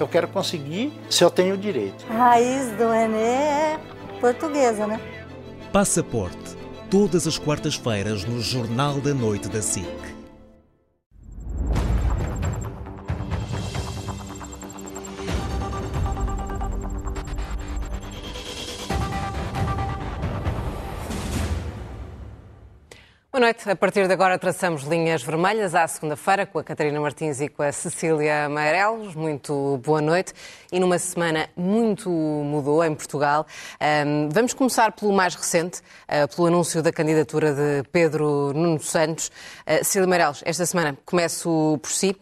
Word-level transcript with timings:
Eu 0.00 0.08
quero 0.08 0.28
conseguir 0.28 0.92
se 1.10 1.24
eu 1.24 1.30
tenho 1.30 1.56
direito. 1.56 2.04
A 2.10 2.14
raiz 2.14 2.70
do 2.76 2.90
René 2.90 3.74
é 3.74 3.80
portuguesa, 4.20 4.86
né? 4.86 5.00
Passaporte. 5.72 6.56
Todas 6.90 7.26
as 7.26 7.38
quartas-feiras 7.38 8.24
no 8.24 8.40
Jornal 8.40 9.00
da 9.00 9.12
Noite 9.12 9.48
da 9.48 9.60
SIC. 9.60 9.86
Boa 23.38 23.52
noite. 23.52 23.70
A 23.70 23.76
partir 23.76 24.08
de 24.08 24.12
agora 24.12 24.36
traçamos 24.36 24.82
linhas 24.82 25.22
vermelhas 25.22 25.72
à 25.72 25.86
segunda-feira 25.86 26.44
com 26.44 26.58
a 26.58 26.64
Catarina 26.64 27.00
Martins 27.00 27.40
e 27.40 27.48
com 27.48 27.62
a 27.62 27.70
Cecília 27.70 28.48
Meireles. 28.48 29.14
Muito 29.14 29.80
boa 29.84 30.00
noite. 30.00 30.32
E 30.72 30.80
numa 30.80 30.98
semana 30.98 31.48
muito 31.56 32.10
mudou 32.10 32.84
em 32.84 32.92
Portugal. 32.92 33.46
Um, 33.80 34.28
vamos 34.28 34.54
começar 34.54 34.90
pelo 34.90 35.12
mais 35.12 35.36
recente, 35.36 35.78
uh, 36.08 36.26
pelo 36.34 36.48
anúncio 36.48 36.82
da 36.82 36.90
candidatura 36.90 37.54
de 37.54 37.88
Pedro 37.92 38.52
Nuno 38.52 38.80
Santos. 38.80 39.28
Uh, 39.28 39.84
Cecília 39.84 40.08
Meireles, 40.08 40.42
esta 40.44 40.66
semana 40.66 40.98
começo 41.06 41.78
por 41.80 41.92
si. 41.92 42.16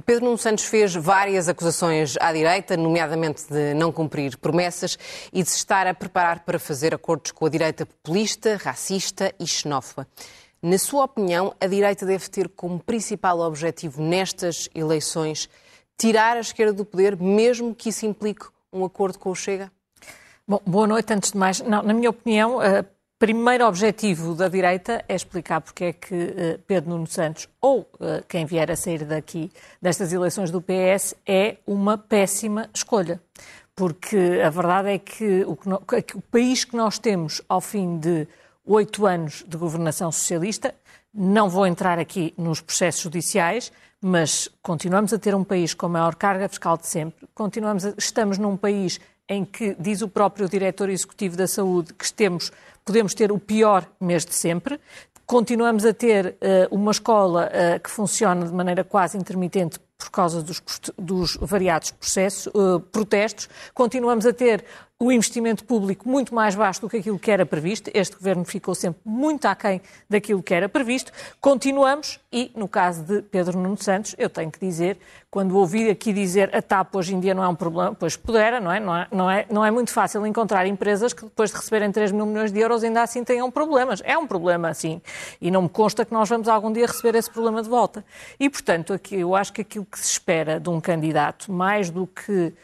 Pedro 0.00 0.24
Nuno 0.24 0.38
Santos 0.38 0.64
fez 0.64 0.94
várias 0.94 1.50
acusações 1.50 2.16
à 2.18 2.32
direita, 2.32 2.78
nomeadamente 2.78 3.44
de 3.46 3.74
não 3.74 3.92
cumprir 3.92 4.38
promessas 4.38 4.98
e 5.30 5.42
de 5.42 5.50
se 5.50 5.58
estar 5.58 5.86
a 5.86 5.92
preparar 5.92 6.40
para 6.40 6.58
fazer 6.58 6.94
acordos 6.94 7.30
com 7.30 7.44
a 7.44 7.50
direita 7.50 7.84
populista, 7.84 8.56
racista 8.56 9.34
e 9.38 9.46
xenófoba. 9.46 10.08
Na 10.62 10.78
sua 10.78 11.04
opinião, 11.04 11.54
a 11.60 11.66
direita 11.66 12.06
deve 12.06 12.26
ter 12.30 12.48
como 12.48 12.80
principal 12.80 13.40
objetivo 13.40 14.00
nestas 14.00 14.68
eleições 14.74 15.48
tirar 15.98 16.38
a 16.38 16.40
esquerda 16.40 16.72
do 16.72 16.86
poder, 16.86 17.14
mesmo 17.16 17.74
que 17.74 17.90
isso 17.90 18.06
implique 18.06 18.46
um 18.72 18.84
acordo 18.84 19.18
com 19.18 19.30
o 19.30 19.34
Chega? 19.34 19.70
Bom, 20.48 20.60
boa 20.66 20.86
noite, 20.86 21.12
antes 21.12 21.32
de 21.32 21.38
mais. 21.38 21.60
Não, 21.60 21.82
na 21.82 21.92
minha 21.92 22.10
opinião, 22.10 22.56
o 22.56 22.60
primeiro 23.22 23.68
objetivo 23.68 24.34
da 24.34 24.48
direita 24.48 25.04
é 25.08 25.14
explicar 25.14 25.60
porque 25.60 25.84
é 25.84 25.92
que 25.92 26.58
Pedro 26.66 26.90
Nuno 26.90 27.06
Santos, 27.06 27.48
ou 27.60 27.88
quem 28.26 28.44
vier 28.44 28.68
a 28.68 28.74
sair 28.74 29.04
daqui, 29.04 29.48
destas 29.80 30.12
eleições 30.12 30.50
do 30.50 30.60
PS, 30.60 31.14
é 31.24 31.58
uma 31.64 31.96
péssima 31.96 32.68
escolha. 32.74 33.22
Porque 33.76 34.42
a 34.44 34.50
verdade 34.50 34.88
é 34.88 34.98
que 34.98 35.44
o, 35.44 35.54
que 36.02 36.16
o 36.16 36.20
país 36.20 36.64
que 36.64 36.76
nós 36.76 36.98
temos 36.98 37.40
ao 37.48 37.60
fim 37.60 37.96
de 37.96 38.26
oito 38.66 39.06
anos 39.06 39.44
de 39.46 39.56
governação 39.56 40.10
socialista. 40.10 40.74
Não 41.14 41.48
vou 41.48 41.64
entrar 41.64 42.00
aqui 42.00 42.34
nos 42.36 42.60
processos 42.60 43.02
judiciais, 43.02 43.70
mas 44.00 44.48
continuamos 44.60 45.12
a 45.12 45.18
ter 45.18 45.32
um 45.32 45.44
país 45.44 45.74
com 45.74 45.86
a 45.86 45.90
maior 45.90 46.16
carga 46.16 46.48
fiscal 46.48 46.76
de 46.76 46.88
sempre. 46.88 47.28
Continuamos 47.32 47.86
a, 47.86 47.94
estamos 47.96 48.36
num 48.36 48.56
país 48.56 48.98
em 49.28 49.44
que, 49.44 49.74
diz 49.78 50.02
o 50.02 50.08
próprio 50.08 50.48
diretor 50.48 50.88
executivo 50.90 51.36
da 51.36 51.46
saúde, 51.46 51.94
que 51.94 52.12
temos, 52.12 52.52
podemos 52.84 53.14
ter 53.14 53.32
o 53.32 53.38
pior 53.38 53.86
mês 54.00 54.24
de 54.24 54.34
sempre. 54.34 54.80
Continuamos 55.26 55.84
a 55.84 55.94
ter 55.94 56.26
uh, 56.26 56.74
uma 56.74 56.90
escola 56.90 57.48
uh, 57.48 57.80
que 57.80 57.90
funciona 57.90 58.44
de 58.46 58.52
maneira 58.52 58.84
quase 58.84 59.16
intermitente 59.16 59.78
por 59.96 60.10
causa 60.10 60.42
dos, 60.42 60.60
dos 60.98 61.36
variados 61.40 61.92
processos, 61.92 62.52
uh, 62.54 62.80
protestos. 62.80 63.48
Continuamos 63.72 64.26
a 64.26 64.32
ter 64.32 64.64
o 65.02 65.10
investimento 65.10 65.64
público 65.64 66.08
muito 66.08 66.32
mais 66.32 66.54
baixo 66.54 66.80
do 66.80 66.88
que 66.88 66.98
aquilo 66.98 67.18
que 67.18 67.28
era 67.28 67.44
previsto. 67.44 67.90
Este 67.92 68.14
governo 68.14 68.44
ficou 68.44 68.72
sempre 68.72 69.00
muito 69.04 69.46
aquém 69.46 69.80
daquilo 70.08 70.40
que 70.40 70.54
era 70.54 70.68
previsto. 70.68 71.10
Continuamos 71.40 72.20
e, 72.32 72.52
no 72.54 72.68
caso 72.68 73.02
de 73.02 73.20
Pedro 73.20 73.58
Nuno 73.58 73.76
Santos, 73.82 74.14
eu 74.16 74.30
tenho 74.30 74.48
que 74.48 74.60
dizer, 74.60 74.96
quando 75.28 75.58
ouvi 75.58 75.90
aqui 75.90 76.12
dizer 76.12 76.54
a 76.54 76.62
TAP 76.62 76.94
hoje 76.94 77.16
em 77.16 77.18
dia 77.18 77.34
não 77.34 77.42
é 77.42 77.48
um 77.48 77.54
problema, 77.56 77.96
pois 77.98 78.16
pudera, 78.16 78.60
não 78.60 78.70
é? 78.70 78.78
Não 78.78 78.96
é, 78.96 79.08
não 79.10 79.28
é, 79.28 79.46
não 79.50 79.66
é 79.66 79.72
muito 79.72 79.90
fácil 79.90 80.24
encontrar 80.24 80.68
empresas 80.68 81.12
que 81.12 81.24
depois 81.24 81.50
de 81.50 81.56
receberem 81.56 81.90
3 81.90 82.12
mil 82.12 82.24
milhões 82.24 82.52
de 82.52 82.60
euros 82.60 82.84
ainda 82.84 83.02
assim 83.02 83.24
tenham 83.24 83.50
problemas. 83.50 84.00
É 84.04 84.16
um 84.16 84.28
problema, 84.28 84.72
sim. 84.72 85.02
E 85.40 85.50
não 85.50 85.62
me 85.62 85.68
consta 85.68 86.04
que 86.04 86.12
nós 86.12 86.28
vamos 86.28 86.46
algum 86.46 86.72
dia 86.72 86.86
receber 86.86 87.18
esse 87.18 87.28
problema 87.28 87.60
de 87.60 87.68
volta. 87.68 88.04
E, 88.38 88.48
portanto, 88.48 88.92
aqui, 88.92 89.16
eu 89.16 89.34
acho 89.34 89.52
que 89.52 89.62
aquilo 89.62 89.84
que 89.84 89.98
se 89.98 90.12
espera 90.12 90.60
de 90.60 90.70
um 90.70 90.80
candidato, 90.80 91.50
mais 91.50 91.90
do 91.90 92.06
que 92.06 92.54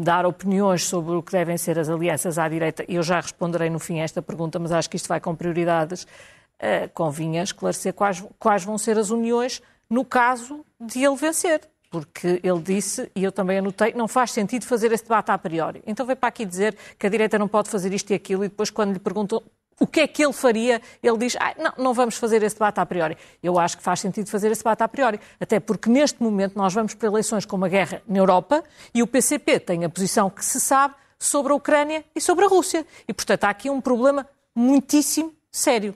dar 0.00 0.24
opiniões 0.24 0.84
sobre 0.84 1.14
o 1.14 1.22
que 1.22 1.32
devem 1.32 1.58
ser 1.58 1.78
as 1.78 1.88
alianças 1.88 2.38
à 2.38 2.48
direita. 2.48 2.84
Eu 2.88 3.02
já 3.02 3.20
responderei 3.20 3.68
no 3.68 3.78
fim 3.78 4.00
a 4.00 4.04
esta 4.04 4.22
pergunta, 4.22 4.58
mas 4.58 4.72
acho 4.72 4.88
que 4.88 4.96
isto 4.96 5.08
vai 5.08 5.20
com 5.20 5.34
prioridades. 5.34 6.06
Uh, 6.54 6.88
convinha 6.94 7.42
esclarecer 7.42 7.92
quais, 7.92 8.24
quais 8.38 8.64
vão 8.64 8.78
ser 8.78 8.96
as 8.96 9.10
uniões 9.10 9.60
no 9.90 10.04
caso 10.04 10.64
de 10.80 11.04
ele 11.04 11.16
vencer. 11.16 11.60
Porque 11.90 12.40
ele 12.42 12.60
disse, 12.60 13.10
e 13.14 13.22
eu 13.22 13.30
também 13.30 13.58
anotei, 13.58 13.92
não 13.92 14.08
faz 14.08 14.32
sentido 14.32 14.64
fazer 14.64 14.90
esse 14.90 15.02
debate 15.04 15.30
a 15.30 15.38
priori. 15.38 15.82
Então 15.86 16.06
veio 16.06 16.16
para 16.16 16.28
aqui 16.28 16.44
dizer 16.44 16.76
que 16.98 17.06
a 17.06 17.10
direita 17.10 17.38
não 17.38 17.46
pode 17.46 17.68
fazer 17.68 17.92
isto 17.92 18.10
e 18.10 18.14
aquilo, 18.14 18.44
e 18.44 18.48
depois, 18.48 18.70
quando 18.70 18.92
lhe 18.92 18.98
perguntou 18.98 19.44
o 19.78 19.86
que 19.86 20.00
é 20.00 20.06
que 20.06 20.24
ele 20.24 20.32
faria? 20.32 20.80
Ele 21.02 21.18
diz, 21.18 21.36
ah, 21.40 21.54
não, 21.58 21.72
não 21.84 21.94
vamos 21.94 22.16
fazer 22.16 22.42
esse 22.42 22.54
debate 22.54 22.78
a 22.80 22.86
priori. 22.86 23.16
Eu 23.42 23.58
acho 23.58 23.76
que 23.76 23.82
faz 23.82 24.00
sentido 24.00 24.28
fazer 24.30 24.50
esse 24.50 24.60
debate 24.60 24.82
a 24.82 24.88
priori, 24.88 25.20
até 25.40 25.58
porque 25.60 25.90
neste 25.90 26.22
momento 26.22 26.56
nós 26.56 26.72
vamos 26.72 26.94
para 26.94 27.08
eleições 27.08 27.44
com 27.44 27.56
uma 27.56 27.68
guerra 27.68 28.02
na 28.06 28.18
Europa 28.18 28.62
e 28.94 29.02
o 29.02 29.06
PCP 29.06 29.60
tem 29.60 29.84
a 29.84 29.88
posição 29.88 30.30
que 30.30 30.44
se 30.44 30.60
sabe 30.60 30.94
sobre 31.18 31.52
a 31.52 31.56
Ucrânia 31.56 32.04
e 32.14 32.20
sobre 32.20 32.44
a 32.44 32.48
Rússia. 32.48 32.86
E, 33.08 33.12
portanto, 33.12 33.44
há 33.44 33.50
aqui 33.50 33.70
um 33.70 33.80
problema 33.80 34.26
muitíssimo 34.54 35.32
sério. 35.50 35.94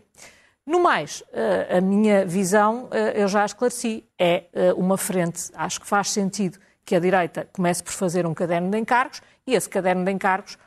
No 0.66 0.80
mais, 0.80 1.22
eh, 1.32 1.78
a 1.78 1.80
minha 1.80 2.26
visão, 2.26 2.88
eh, 2.90 3.22
eu 3.22 3.28
já 3.28 3.44
esclareci, 3.44 4.04
é 4.18 4.44
eh, 4.52 4.72
uma 4.74 4.98
frente. 4.98 5.50
Acho 5.54 5.80
que 5.80 5.86
faz 5.86 6.10
sentido 6.10 6.58
que 6.84 6.94
a 6.94 7.00
direita 7.00 7.48
comece 7.52 7.82
por 7.82 7.92
fazer 7.92 8.26
um 8.26 8.34
caderno 8.34 8.70
de 8.70 8.78
encargos 8.78 9.22
e 9.46 9.54
esse 9.54 9.68
caderno 9.68 10.04
de 10.04 10.10
encargos 10.10 10.58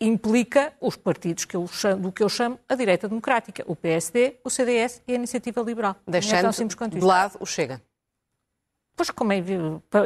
implica 0.00 0.72
os 0.80 0.96
partidos 0.96 1.44
que 1.44 1.56
eu 1.56 1.66
chamo, 1.66 2.02
do 2.02 2.12
que 2.12 2.22
eu 2.22 2.28
chamo 2.28 2.58
a 2.68 2.74
direita 2.74 3.08
democrática, 3.08 3.64
o 3.66 3.76
PSD, 3.76 4.36
o 4.44 4.50
CDS 4.50 5.02
e 5.06 5.12
a 5.12 5.14
Iniciativa 5.16 5.60
Liberal. 5.60 5.96
Deixando 6.06 6.48
é 6.48 6.88
de 6.88 7.00
lado 7.00 7.36
o 7.40 7.46
Chega. 7.46 7.80
Pois, 8.96 9.10
como 9.10 9.30
é, 9.30 9.42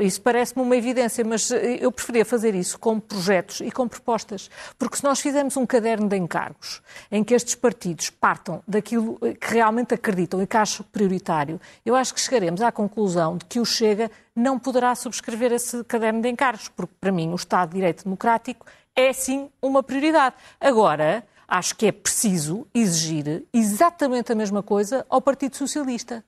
isso 0.03 0.20
parece-me 0.20 0.64
uma 0.64 0.76
evidência, 0.76 1.25
mas 1.25 1.48
eu 1.53 1.92
preferia 1.92 2.25
fazer 2.25 2.56
isso 2.56 2.76
com 2.76 2.98
projetos 2.98 3.60
e 3.60 3.70
com 3.70 3.86
propostas. 3.86 4.50
Porque 4.76 4.97
se 4.97 5.04
nós 5.04 5.20
fizermos 5.20 5.56
um 5.56 5.64
caderno 5.64 6.08
de 6.08 6.16
encargos 6.16 6.82
em 7.08 7.22
que 7.22 7.32
estes 7.32 7.54
partidos 7.54 8.10
partam 8.10 8.60
daquilo 8.66 9.16
que 9.41 9.54
realmente 9.54 9.94
acreditam 9.94 10.42
e 10.42 10.47
que 10.47 10.56
acham 10.56 10.84
prioritário, 10.91 11.60
eu 11.87 11.94
acho 11.94 12.12
que 12.12 12.20
chegaremos 12.20 12.60
à 12.62 12.72
conclusão 12.72 13.37
de 13.37 13.44
que 13.44 13.60
o 13.60 13.64
Chega 13.64 14.10
não 14.34 14.58
poderá 14.58 14.92
subscrever 14.97 15.52
esse 15.52 15.84
caderno 15.84 16.20
de 16.20 16.28
encargos, 16.28 16.69
porque 16.69 16.94
para 17.00 17.12
mim 17.12 17.31
o 17.31 17.37
Estado 17.37 17.69
de 17.69 17.75
Direito 17.76 18.02
Democrático 18.02 18.66
é 18.95 19.12
sim 19.12 19.51
uma 19.61 19.83
prioridade. 19.83 20.37
Agora, 20.61 21.25
acho 21.47 21.75
que 21.77 21.87
é 21.87 21.93
preciso 21.93 22.67
exigir 22.73 23.45
exatamente 23.53 24.33
a 24.33 24.34
mesma 24.34 24.62
coisa 24.62 25.05
ao 25.09 25.21
Partido 25.21 25.56
Socialista. 25.56 26.25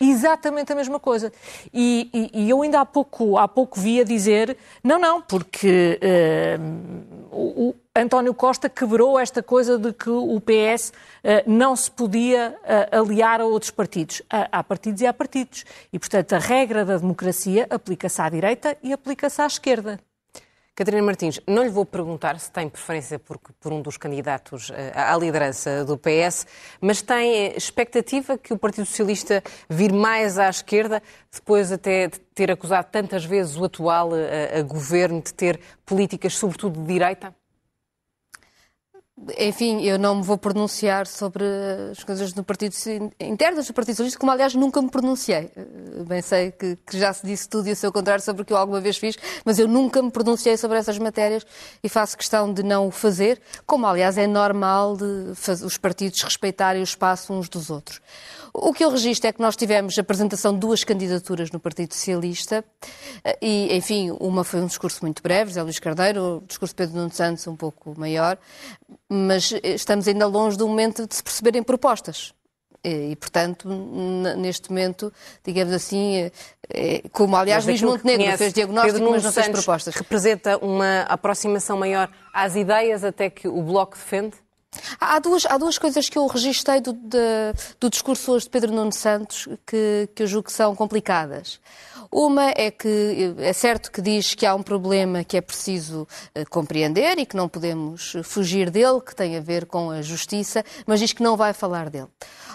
Exatamente 0.00 0.72
a 0.72 0.76
mesma 0.76 1.00
coisa. 1.00 1.32
E, 1.72 2.08
e, 2.12 2.44
e, 2.44 2.50
eu 2.50 2.62
ainda 2.62 2.80
há 2.80 2.86
pouco, 2.86 3.36
há 3.36 3.48
pouco 3.48 3.80
via 3.80 4.04
dizer, 4.04 4.56
não, 4.84 4.98
não, 4.98 5.20
porque 5.20 5.98
uh, 6.02 7.34
o, 7.34 7.68
o, 7.68 7.74
António 7.94 8.32
Costa 8.32 8.68
quebrou 8.68 9.18
esta 9.18 9.42
coisa 9.42 9.78
de 9.78 9.92
que 9.92 10.08
o 10.08 10.40
PS 10.40 10.90
uh, 10.90 10.92
eh, 11.24 11.44
não 11.46 11.74
se 11.74 11.90
podia 11.90 12.56
uh, 12.62 13.00
aliar 13.00 13.40
a 13.40 13.44
outros 13.44 13.70
partidos. 13.70 14.22
Há 14.30 14.62
partidos 14.62 15.02
e 15.02 15.06
há 15.06 15.12
partidos. 15.12 15.64
E, 15.92 15.98
portanto, 15.98 16.34
a 16.34 16.38
regra 16.38 16.84
da 16.84 16.96
democracia 16.96 17.66
aplica-se 17.68 18.22
à 18.22 18.28
direita 18.28 18.76
e 18.82 18.92
aplica-se 18.92 19.42
à 19.42 19.46
esquerda. 19.46 19.98
Catarina 20.80 21.02
Martins, 21.02 21.38
não 21.46 21.62
lhe 21.62 21.68
vou 21.68 21.84
perguntar 21.84 22.40
se 22.40 22.50
tem 22.50 22.66
preferência 22.66 23.18
por, 23.18 23.38
por 23.38 23.70
um 23.70 23.82
dos 23.82 23.98
candidatos 23.98 24.70
eh, 24.70 24.90
à 24.94 25.14
liderança 25.14 25.84
do 25.84 25.98
PS, 25.98 26.46
mas 26.80 27.02
tem 27.02 27.54
expectativa 27.54 28.38
que 28.38 28.54
o 28.54 28.56
Partido 28.56 28.86
Socialista 28.86 29.42
vir 29.68 29.92
mais 29.92 30.38
à 30.38 30.48
esquerda, 30.48 31.02
depois 31.30 31.70
até 31.70 32.06
de 32.06 32.18
ter 32.18 32.50
acusado 32.50 32.88
tantas 32.90 33.26
vezes 33.26 33.58
o 33.58 33.64
atual 33.66 34.14
a, 34.14 34.16
eh, 34.16 34.60
a 34.60 34.62
governo 34.62 35.20
de 35.20 35.34
ter 35.34 35.60
políticas, 35.84 36.32
sobretudo 36.32 36.80
de 36.80 36.86
direita? 36.86 37.34
Enfim, 39.38 39.82
eu 39.82 39.98
não 39.98 40.16
me 40.16 40.22
vou 40.22 40.38
pronunciar 40.38 41.06
sobre 41.06 41.44
as 41.90 42.02
coisas 42.02 42.32
do 42.32 42.42
partido 42.42 42.74
internas 43.20 43.66
do 43.66 43.74
Partido 43.74 43.96
Socialista, 43.96 44.18
como 44.18 44.32
aliás 44.32 44.54
nunca 44.54 44.80
me 44.80 44.90
pronunciei. 44.90 45.50
Eh, 45.54 46.04
bem 46.06 46.22
sei 46.22 46.50
que, 46.50 46.76
que, 46.86 46.98
já 46.98 47.12
se 47.12 47.26
disse 47.26 47.48
tudo 47.48 47.68
e 47.68 47.72
o 47.72 47.76
seu 47.76 47.92
contrário 47.92 48.24
sobre 48.24 48.42
o 48.42 48.44
que 48.44 48.52
eu 48.52 48.56
alguma 48.56 48.80
vez 48.80 48.96
fiz, 48.96 49.16
mas 49.44 49.58
eu 49.58 49.68
nunca 49.68 50.02
me 50.02 50.10
pronunciei 50.10 50.56
sobre 50.56 50.78
essas 50.78 50.98
matérias 50.98 51.46
e 51.82 51.88
faço 51.88 52.16
questão 52.16 52.52
de 52.52 52.62
não 52.62 52.88
o 52.88 52.90
fazer, 52.90 53.40
como 53.66 53.86
aliás 53.86 54.16
é 54.16 54.26
normal 54.26 54.96
de 54.96 55.32
os 55.64 55.76
partidos 55.76 56.22
respeitarem 56.22 56.80
o 56.80 56.84
espaço 56.84 57.32
uns 57.32 57.48
dos 57.48 57.68
outros. 57.70 58.00
O 58.52 58.72
que 58.72 58.84
eu 58.84 58.90
registro 58.90 59.28
é 59.28 59.32
que 59.32 59.40
nós 59.40 59.56
tivemos 59.56 59.96
a 59.96 60.00
apresentação 60.00 60.52
de 60.52 60.60
duas 60.60 60.82
candidaturas 60.82 61.50
no 61.50 61.60
Partido 61.60 61.94
Socialista 61.94 62.64
eh, 63.24 63.38
e, 63.40 63.76
enfim, 63.76 64.10
uma 64.18 64.42
foi 64.42 64.60
um 64.60 64.66
discurso 64.66 65.00
muito 65.02 65.22
breve, 65.22 65.50
José 65.50 65.62
Luís 65.62 65.78
Carneiro, 65.78 66.38
o 66.38 66.46
discurso 66.46 66.72
de 66.72 66.76
Pedro 66.76 66.96
Nuno 66.96 67.12
Santos 67.12 67.46
um 67.46 67.56
pouco 67.56 67.98
maior, 67.98 68.38
mas 69.08 69.52
estamos 69.62 70.08
ainda 70.08 70.26
longe 70.26 70.56
do 70.56 70.66
momento 70.66 71.06
de 71.06 71.14
se 71.14 71.22
perceberem 71.22 71.62
propostas. 71.62 72.32
E, 72.82 73.14
portanto, 73.16 73.68
neste 74.38 74.70
momento, 74.70 75.12
digamos 75.44 75.74
assim, 75.74 76.16
é, 76.16 76.32
é, 76.70 77.02
como 77.12 77.36
aliás 77.36 77.66
Luís 77.66 77.82
Montenegro 77.82 78.24
conhece, 78.24 78.38
fez 78.38 78.52
diagnóstico, 78.54 78.94
Pedro 78.94 79.10
mas 79.10 79.22
não 79.22 79.32
fez 79.32 79.48
propostas. 79.48 79.94
representa 79.94 80.56
uma 80.56 81.02
aproximação 81.02 81.76
maior 81.76 82.10
às 82.32 82.56
ideias 82.56 83.04
até 83.04 83.28
que 83.28 83.46
o 83.46 83.62
Bloco 83.62 83.96
defende? 83.96 84.34
Há 85.00 85.18
duas, 85.18 85.44
há 85.46 85.58
duas 85.58 85.78
coisas 85.78 86.08
que 86.08 86.16
eu 86.16 86.26
registrei 86.28 86.80
do, 86.80 86.92
de, 86.92 87.18
do 87.80 87.90
discurso 87.90 88.32
hoje 88.32 88.44
de 88.44 88.50
Pedro 88.50 88.72
Nuno 88.72 88.92
Santos 88.92 89.48
que, 89.66 90.08
que 90.14 90.22
eu 90.22 90.26
julgo 90.28 90.46
que 90.46 90.52
são 90.52 90.76
complicadas. 90.76 91.58
Uma 92.12 92.50
é 92.50 92.70
que 92.70 93.34
é 93.38 93.52
certo 93.52 93.90
que 93.90 94.00
diz 94.00 94.34
que 94.34 94.44
há 94.44 94.54
um 94.54 94.62
problema 94.62 95.22
que 95.22 95.36
é 95.36 95.40
preciso 95.40 96.02
uh, 96.36 96.50
compreender 96.50 97.18
e 97.18 97.26
que 97.26 97.36
não 97.36 97.48
podemos 97.48 98.16
fugir 98.24 98.68
dele, 98.68 99.00
que 99.00 99.14
tem 99.14 99.36
a 99.36 99.40
ver 99.40 99.66
com 99.66 99.90
a 99.90 100.02
justiça, 100.02 100.64
mas 100.86 100.98
diz 100.98 101.12
que 101.12 101.22
não 101.22 101.36
vai 101.36 101.52
falar 101.52 101.88
dele. 101.88 102.08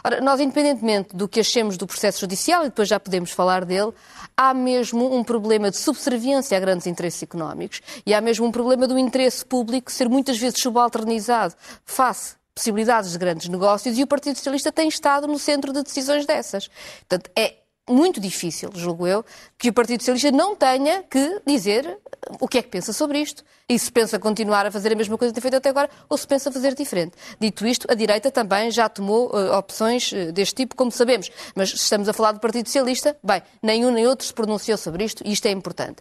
Ora, 0.03 0.21
nós, 0.21 0.39
independentemente 0.39 1.15
do 1.15 1.27
que 1.27 1.39
achemos 1.39 1.77
do 1.77 1.87
processo 1.87 2.19
judicial, 2.19 2.61
e 2.63 2.65
depois 2.65 2.87
já 2.87 2.99
podemos 2.99 3.31
falar 3.31 3.63
dele, 3.65 3.93
há 4.37 4.53
mesmo 4.53 5.15
um 5.15 5.23
problema 5.23 5.71
de 5.71 5.77
subserviência 5.77 6.57
a 6.57 6.59
grandes 6.59 6.87
interesses 6.87 7.23
económicos 7.23 7.81
e 8.05 8.13
há 8.13 8.21
mesmo 8.21 8.45
um 8.45 8.51
problema 8.51 8.87
do 8.87 8.97
interesse 8.97 9.45
público 9.45 9.91
ser 9.91 10.09
muitas 10.09 10.37
vezes 10.37 10.59
subalternizado 10.59 11.55
face 11.83 12.35
possibilidades 12.53 13.11
de 13.11 13.17
grandes 13.17 13.49
negócios 13.49 13.97
e 13.97 14.03
o 14.03 14.07
Partido 14.07 14.37
Socialista 14.37 14.71
tem 14.71 14.87
estado 14.87 15.27
no 15.27 15.37
centro 15.37 15.73
de 15.73 15.83
decisões 15.83 16.25
dessas. 16.25 16.69
Portanto, 16.99 17.29
é 17.37 17.64
muito 17.87 18.19
difícil, 18.19 18.69
julgo 18.73 19.05
eu, 19.05 19.23
que 19.57 19.69
o 19.69 19.73
Partido 19.73 20.01
Socialista 20.01 20.31
não 20.31 20.55
tenha 20.55 21.03
que 21.03 21.41
dizer 21.45 21.99
o 22.39 22.47
que 22.47 22.57
é 22.57 22.61
que 22.63 22.69
pensa 22.69 22.91
sobre 22.91 23.19
isto 23.19 23.43
e 23.69 23.77
se 23.77 23.91
pensa 23.91 24.17
continuar 24.17 24.65
a 24.65 24.71
fazer 24.71 24.91
a 24.91 24.95
mesma 24.95 25.17
coisa 25.17 25.31
que 25.31 25.39
tem 25.39 25.41
feito 25.41 25.57
até 25.57 25.69
agora 25.69 25.89
ou 26.09 26.17
se 26.17 26.25
pensa 26.25 26.51
fazer 26.51 26.73
diferente. 26.73 27.13
Dito 27.39 27.65
isto, 27.67 27.85
a 27.89 27.93
direita 27.93 28.31
também 28.31 28.71
já 28.71 28.89
tomou 28.89 29.29
uh, 29.29 29.55
opções 29.55 30.11
uh, 30.11 30.31
deste 30.31 30.55
tipo, 30.55 30.75
como 30.75 30.91
sabemos, 30.91 31.29
mas 31.55 31.69
estamos 31.73 32.09
a 32.09 32.13
falar 32.13 32.31
do 32.31 32.39
Partido 32.39 32.65
Socialista, 32.67 33.15
bem, 33.23 33.41
nenhum 33.61 33.91
nem 33.91 34.07
outro 34.07 34.25
se 34.25 34.33
pronunciou 34.33 34.77
sobre 34.77 35.03
isto 35.03 35.21
e 35.25 35.31
isto 35.31 35.45
é 35.45 35.51
importante. 35.51 35.97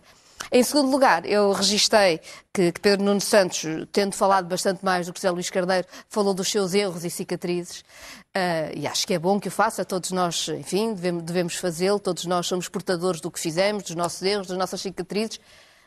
Em 0.56 0.62
segundo 0.62 0.88
lugar, 0.88 1.26
eu 1.26 1.50
registrei 1.50 2.20
que, 2.52 2.70
que, 2.70 2.80
Pedro 2.80 3.04
Nuno 3.04 3.20
Santos, 3.20 3.64
tendo 3.90 4.14
falado 4.14 4.46
bastante 4.46 4.84
mais 4.84 5.04
do 5.04 5.12
que 5.12 5.18
José 5.18 5.28
Luís 5.28 5.50
Carneiro, 5.50 5.84
falou 6.08 6.32
dos 6.32 6.48
seus 6.48 6.74
erros 6.74 7.04
e 7.04 7.10
cicatrizes. 7.10 7.80
Uh, 7.80 8.70
e 8.76 8.86
acho 8.86 9.04
que 9.04 9.14
é 9.14 9.18
bom 9.18 9.40
que 9.40 9.48
o 9.48 9.50
faça. 9.50 9.84
Todos 9.84 10.12
nós, 10.12 10.46
enfim, 10.50 10.94
devemos, 10.94 11.24
devemos 11.24 11.56
fazê-lo. 11.56 11.98
Todos 11.98 12.24
nós 12.26 12.46
somos 12.46 12.68
portadores 12.68 13.20
do 13.20 13.32
que 13.32 13.40
fizemos, 13.40 13.82
dos 13.82 13.96
nossos 13.96 14.22
erros, 14.22 14.46
das 14.46 14.56
nossas 14.56 14.80
cicatrizes 14.80 15.40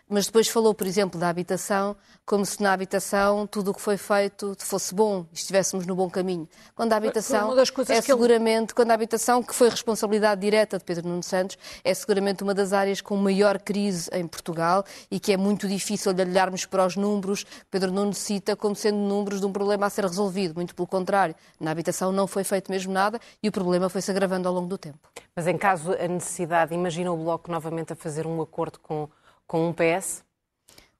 mas 0.10 0.26
depois 0.26 0.48
falou, 0.48 0.74
por 0.74 0.88
exemplo, 0.88 1.20
da 1.20 1.30
habitação, 1.30 1.96
como 2.26 2.46
se 2.46 2.62
na 2.62 2.72
habitação 2.72 3.46
tudo 3.46 3.72
o 3.72 3.74
que 3.74 3.82
foi 3.82 3.98
feito 3.98 4.56
fosse 4.60 4.94
bom 4.94 5.26
e 5.32 5.36
estivéssemos 5.36 5.86
no 5.86 5.96
bom 5.96 6.10
caminho. 6.10 6.48
Quando 6.76 6.94
a 6.94 6.96
habitação 6.96 7.54
é 7.90 8.02
seguramente, 8.02 8.72
ele... 8.72 8.76
quando 8.76 8.92
a 8.92 8.94
habitação, 8.94 9.44
que 9.44 9.54
foi 9.54 9.70
responsabilidade 9.70 10.40
direta 10.42 10.78
de 10.78 10.84
Pedro 10.84 11.08
Nuno 11.08 11.24
Santos, 11.24 11.58
é 11.84 11.94
seguramente 11.94 12.44
uma 12.44 12.54
das 12.54 12.74
áreas 12.74 13.02
com 13.02 13.16
maior 13.18 13.60
crise 13.60 14.10
em 14.14 14.26
Portugal 14.28 14.86
e 15.12 15.20
que 15.20 15.34
é 15.34 15.38
muito 15.38 15.68
difícil 15.68 16.14
de 16.14 16.22
olharmos 16.22 16.66
para 16.66 16.86
os 16.86 16.96
números 16.96 17.46
Pedro 17.70 17.92
Nuno 17.92 18.14
cita 18.14 18.56
como 18.56 18.76
sendo 18.76 18.98
números 18.98 19.40
de 19.40 19.46
um 19.46 19.52
problema 19.52 19.88
a 19.88 19.90
ser 19.90 20.06
resolvido. 20.06 20.56
Muito 20.56 20.74
pelo 20.74 20.88
contrário, 20.88 21.36
na 21.60 21.72
habitação 21.72 22.12
não 22.12 22.28
foi 22.28 22.44
feito 22.44 22.72
mesmo 22.72 22.94
nada 22.94 23.20
e 23.42 23.50
o 23.50 23.52
problema 23.52 23.90
foi 23.90 24.02
se 24.02 24.12
agravando 24.12 24.48
ao 24.48 24.54
longo 24.54 24.68
do 24.68 24.78
tempo. 24.78 25.00
Mas 25.36 25.48
em 25.48 25.58
caso 25.58 25.92
a 25.94 26.08
necessidade, 26.08 26.74
imagina 26.74 27.12
o 27.12 27.18
Bloco 27.18 27.52
novamente 27.52 27.94
a 27.94 27.96
fazer 27.96 28.26
um 28.26 28.42
acordo 28.42 28.80
com 28.80 29.10
com 29.48 29.70
um 29.70 29.74
PS? 29.74 30.24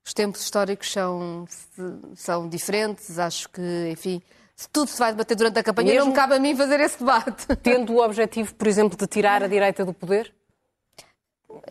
Os 0.06 0.14
tempos 0.14 0.42
históricos 0.42 0.90
são, 0.90 1.46
são 2.16 2.48
diferentes, 2.48 3.20
acho 3.20 3.50
que, 3.50 3.90
enfim, 3.92 4.22
tudo 4.72 4.90
se 4.90 4.98
vai 4.98 5.12
debater 5.12 5.36
durante 5.36 5.60
a 5.60 5.64
campanha, 5.64 5.90
Mesmo 5.90 6.06
não 6.06 6.12
me 6.12 6.16
cabe 6.16 6.36
a 6.36 6.40
mim 6.40 6.56
fazer 6.56 6.80
esse 6.80 6.98
debate. 6.98 7.46
Tendo 7.62 7.94
o 7.94 8.04
objetivo, 8.04 8.56
por 8.56 8.68
exemplo, 8.68 8.98
de 8.98 9.06
tirar 9.06 9.44
a 9.44 9.48
direita 9.48 9.84
do 9.84 9.94
poder? 9.94 10.34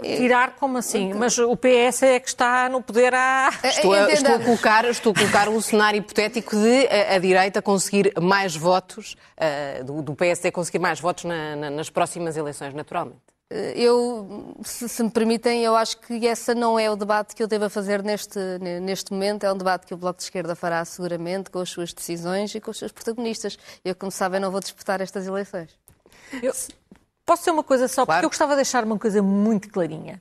Tirar 0.03 0.57
como 0.57 0.79
assim? 0.79 1.15
Mas 1.15 1.39
o 1.39 1.57
PS 1.57 2.03
é 2.03 2.21
que 2.21 2.29
está 2.29 2.69
no 2.69 2.83
poder 2.83 3.15
há... 3.15 3.51
Estou 3.65 3.95
a, 3.95 4.13
estou 4.13 4.35
a 4.35 4.39
colocar, 4.39 4.85
estou 4.85 5.13
a 5.13 5.15
colocar 5.15 5.49
um 5.49 5.61
cenário 5.61 5.99
hipotético 5.99 6.55
de 6.55 6.87
a, 6.89 7.15
a 7.15 7.19
direita 7.19 7.63
conseguir 7.63 8.13
mais 8.21 8.55
votos, 8.55 9.17
uh, 9.39 9.85
do, 9.85 10.03
do 10.03 10.15
PSD 10.15 10.51
conseguir 10.51 10.79
mais 10.79 11.01
votos 11.01 11.25
na, 11.25 11.57
na, 11.57 11.71
nas 11.71 11.89
próximas 11.89 12.37
eleições, 12.37 12.75
naturalmente. 12.75 13.26
Eu, 13.49 14.57
se, 14.65 14.89
se, 14.89 15.03
me 15.05 15.11
permitem, 15.11 15.63
eu 15.63 15.77
acho 15.77 15.99
que 15.99 16.27
essa 16.27 16.53
não 16.53 16.77
é 16.77 16.91
o 16.91 16.97
debate 16.97 17.35
que 17.35 17.41
eu 17.41 17.47
devo 17.47 17.71
fazer 17.71 18.03
neste, 18.03 18.41
neste 18.83 19.13
momento. 19.13 19.45
É 19.45 19.53
um 19.53 19.57
debate 19.57 19.87
que 19.87 19.95
o 19.95 19.97
Bloco 19.97 20.19
de 20.19 20.25
Esquerda 20.25 20.57
fará 20.57 20.85
seguramente 20.85 21.49
com 21.49 21.61
as 21.61 21.71
suas 21.71 21.93
decisões 21.93 22.53
e 22.57 22.61
com 22.61 22.73
os 22.73 22.79
seus 22.79 22.91
protagonistas. 22.91 23.57
Eu, 23.85 23.95
como 23.95 24.11
sabem, 24.11 24.41
não 24.41 24.51
vou 24.51 24.61
disputar 24.61 25.01
estas 25.01 25.29
eleições. 25.29 25.79
Eu, 26.43 26.53
posso 27.25 27.43
dizer 27.43 27.53
uma 27.53 27.63
coisa 27.63 27.87
só, 27.87 28.05
claro. 28.05 28.19
porque 28.19 28.27
eu 28.27 28.31
gostava 28.31 28.53
de 28.53 28.57
deixar 28.57 28.83
uma 28.83 28.99
coisa 28.99 29.23
muito 29.23 29.69
clarinha 29.69 30.21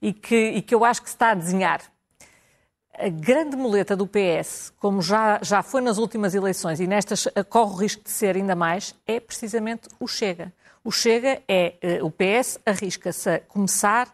e 0.00 0.12
que, 0.12 0.36
e 0.36 0.62
que 0.62 0.72
eu 0.72 0.84
acho 0.84 1.02
que 1.02 1.08
se 1.08 1.16
está 1.16 1.32
a 1.32 1.34
desenhar. 1.34 1.80
A 2.94 3.08
grande 3.08 3.56
muleta 3.56 3.96
do 3.96 4.06
PS, 4.06 4.72
como 4.78 5.02
já, 5.02 5.40
já 5.42 5.62
foi 5.62 5.80
nas 5.80 5.98
últimas 5.98 6.34
eleições 6.34 6.78
e 6.78 6.86
nestas 6.86 7.26
corre 7.48 7.72
o 7.72 7.76
risco 7.76 8.04
de 8.04 8.10
ser 8.10 8.36
ainda 8.36 8.54
mais, 8.54 8.94
é 9.06 9.18
precisamente 9.18 9.88
o 9.98 10.06
Chega. 10.06 10.52
O 10.82 10.90
Chega 10.90 11.42
é, 11.46 11.74
eh, 11.80 12.02
o 12.02 12.10
PS 12.10 12.58
arrisca-se 12.64 13.28
a 13.28 13.40
começar, 13.40 14.08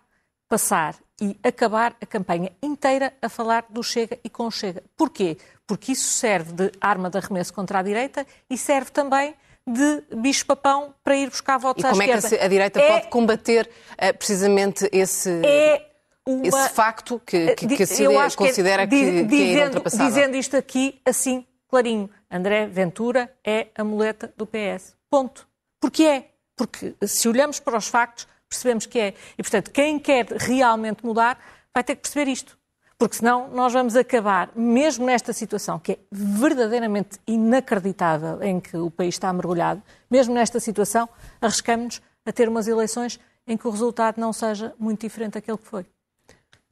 passar 0.49 0.97
e 1.21 1.39
acabar 1.43 1.97
a 2.01 2.07
campanha 2.07 2.51
inteira 2.63 3.13
a 3.23 3.29
falar 3.29 3.67
do 3.71 3.83
Chega 3.83 4.19
e 4.23 4.29
com 4.29 4.47
o 4.47 4.51
Chega. 4.51 4.83
Porquê? 4.97 5.39
Porque 5.67 5.93
isso 5.93 6.11
serve 6.11 6.53
de 6.53 6.73
arma 6.81 7.09
de 7.09 7.19
arremesso 7.19 7.53
contra 7.53 7.79
a 7.79 7.83
direita 7.83 8.27
e 8.51 8.59
serve 8.59 8.91
também 8.91 9.35
de 9.67 10.05
bicho-papão 10.17 10.95
para 11.03 11.17
ir 11.17 11.29
buscar 11.29 11.59
votos 11.59 11.85
à 11.85 11.91
esquerda. 11.91 12.05
E 12.05 12.21
como 12.23 12.35
é 12.35 12.39
que 12.39 12.45
a 12.45 12.49
direita 12.49 12.81
é, 12.81 12.89
pode 12.89 13.09
combater 13.09 13.69
uh, 13.93 14.17
precisamente 14.17 14.89
esse... 14.93 15.31
É 15.45 15.91
uma, 16.25 16.47
esse 16.47 16.69
facto 16.71 17.21
que, 17.25 17.55
que, 17.55 17.69
que 17.69 17.83
a 17.83 17.87
CID 17.87 18.37
considera 18.37 18.87
que, 18.87 18.95
é, 18.95 18.99
que, 18.99 19.25
dizendo, 19.25 19.81
que 19.81 19.89
é 19.89 20.07
Dizendo 20.07 20.37
isto 20.37 20.57
aqui, 20.57 21.01
assim, 21.05 21.47
clarinho, 21.69 22.11
André 22.31 22.67
Ventura 22.67 23.33
é 23.45 23.69
a 23.77 23.85
muleta 23.85 24.33
do 24.37 24.47
PS. 24.47 24.97
Ponto. 25.09 25.49
Porque 25.81 26.03
é. 26.03 26.31
Porque 26.57 26.95
se 27.07 27.29
olhamos 27.29 27.61
para 27.61 27.77
os 27.77 27.87
factos, 27.87 28.27
percebemos 28.49 28.87
que 28.87 28.99
é. 28.99 29.15
E, 29.37 29.43
portanto, 29.43 29.71
quem 29.71 29.99
quer 29.99 30.27
realmente 30.27 31.05
mudar 31.05 31.39
vai 31.75 31.85
ter 31.85 31.97
que 31.97 32.03
perceber 32.03 32.31
isto. 32.31 32.59
Porque 32.99 33.17
senão 33.17 33.49
nós 33.51 33.75
vamos 33.75 33.95
acabar, 33.95 34.51
mesmo 34.57 35.05
nesta 35.05 35.33
situação 35.33 35.79
que 35.79 35.93
é 35.93 35.99
verdadeiramente 36.11 37.19
inacreditável 37.27 38.43
em 38.43 38.59
que 38.59 38.75
o 38.77 38.91
país 38.91 39.17
está 39.17 39.31
mergulhado, 39.35 39.83
mesmo 40.11 40.33
nesta 40.33 40.59
situação, 40.59 41.07
arriscamos-nos 41.39 42.01
a 42.25 42.33
ter 42.33 42.49
umas 42.49 42.67
eleições 42.67 43.21
em 43.47 43.57
que 43.57 43.69
o 43.69 43.71
resultado 43.71 44.19
não 44.19 44.33
seja 44.33 44.75
muito 44.79 45.03
diferente 45.03 45.35
daquele 45.35 45.59
que 45.59 45.67
foi. 45.67 45.85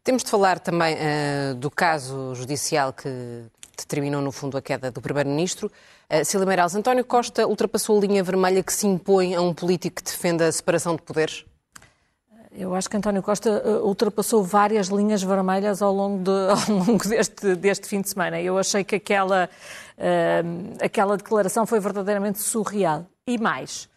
Temos 0.03 0.25
de 0.25 0.31
falar 0.31 0.59
também 0.59 0.97
uh, 0.97 1.55
do 1.55 1.71
caso 1.71 2.35
judicial 2.35 2.93
que 2.93 3.45
determinou, 3.77 4.21
no 4.21 4.33
fundo, 4.33 4.57
a 4.57 4.63
queda 4.63 4.91
do 4.91 5.01
Primeiro-Ministro. 5.01 5.71
Uh, 6.11 6.25
Cília 6.25 6.47
Meirelles, 6.47 6.75
António 6.75 7.05
Costa 7.05 7.47
ultrapassou 7.47 7.99
a 7.99 8.01
linha 8.01 8.23
vermelha 8.23 8.63
que 8.63 8.73
se 8.73 8.87
impõe 8.87 9.35
a 9.35 9.41
um 9.41 9.55
político 9.55 9.97
que 9.97 10.03
defenda 10.03 10.47
a 10.47 10.53
separação 10.53 10.97
de 10.97 11.03
poderes? 11.03 11.45
Eu 12.53 12.75
acho 12.75 12.89
que 12.89 12.97
António 12.97 13.23
Costa 13.23 13.51
uh, 13.51 13.87
ultrapassou 13.87 14.45
várias 14.45 14.89
linhas 14.89 15.23
vermelhas 15.23 15.83
ao 15.83 15.93
longo, 15.93 16.23
de, 16.23 16.31
ao 16.71 16.77
longo 16.87 17.09
deste, 17.09 17.57
deste, 17.57 17.89
fim 17.89 18.01
de 18.01 18.09
semana. 18.09 18.41
Eu 18.41 18.59
achei 18.59 18.85
que 18.85 18.97
aquela, 18.97 19.49
uh, 19.99 20.85
aquela 20.85 21.17
declaração 21.17 21.67
foi 21.67 21.81
verdadeiramente 21.81 22.41
surreal. 22.41 23.07
E 23.27 23.39
mais, 23.39 23.89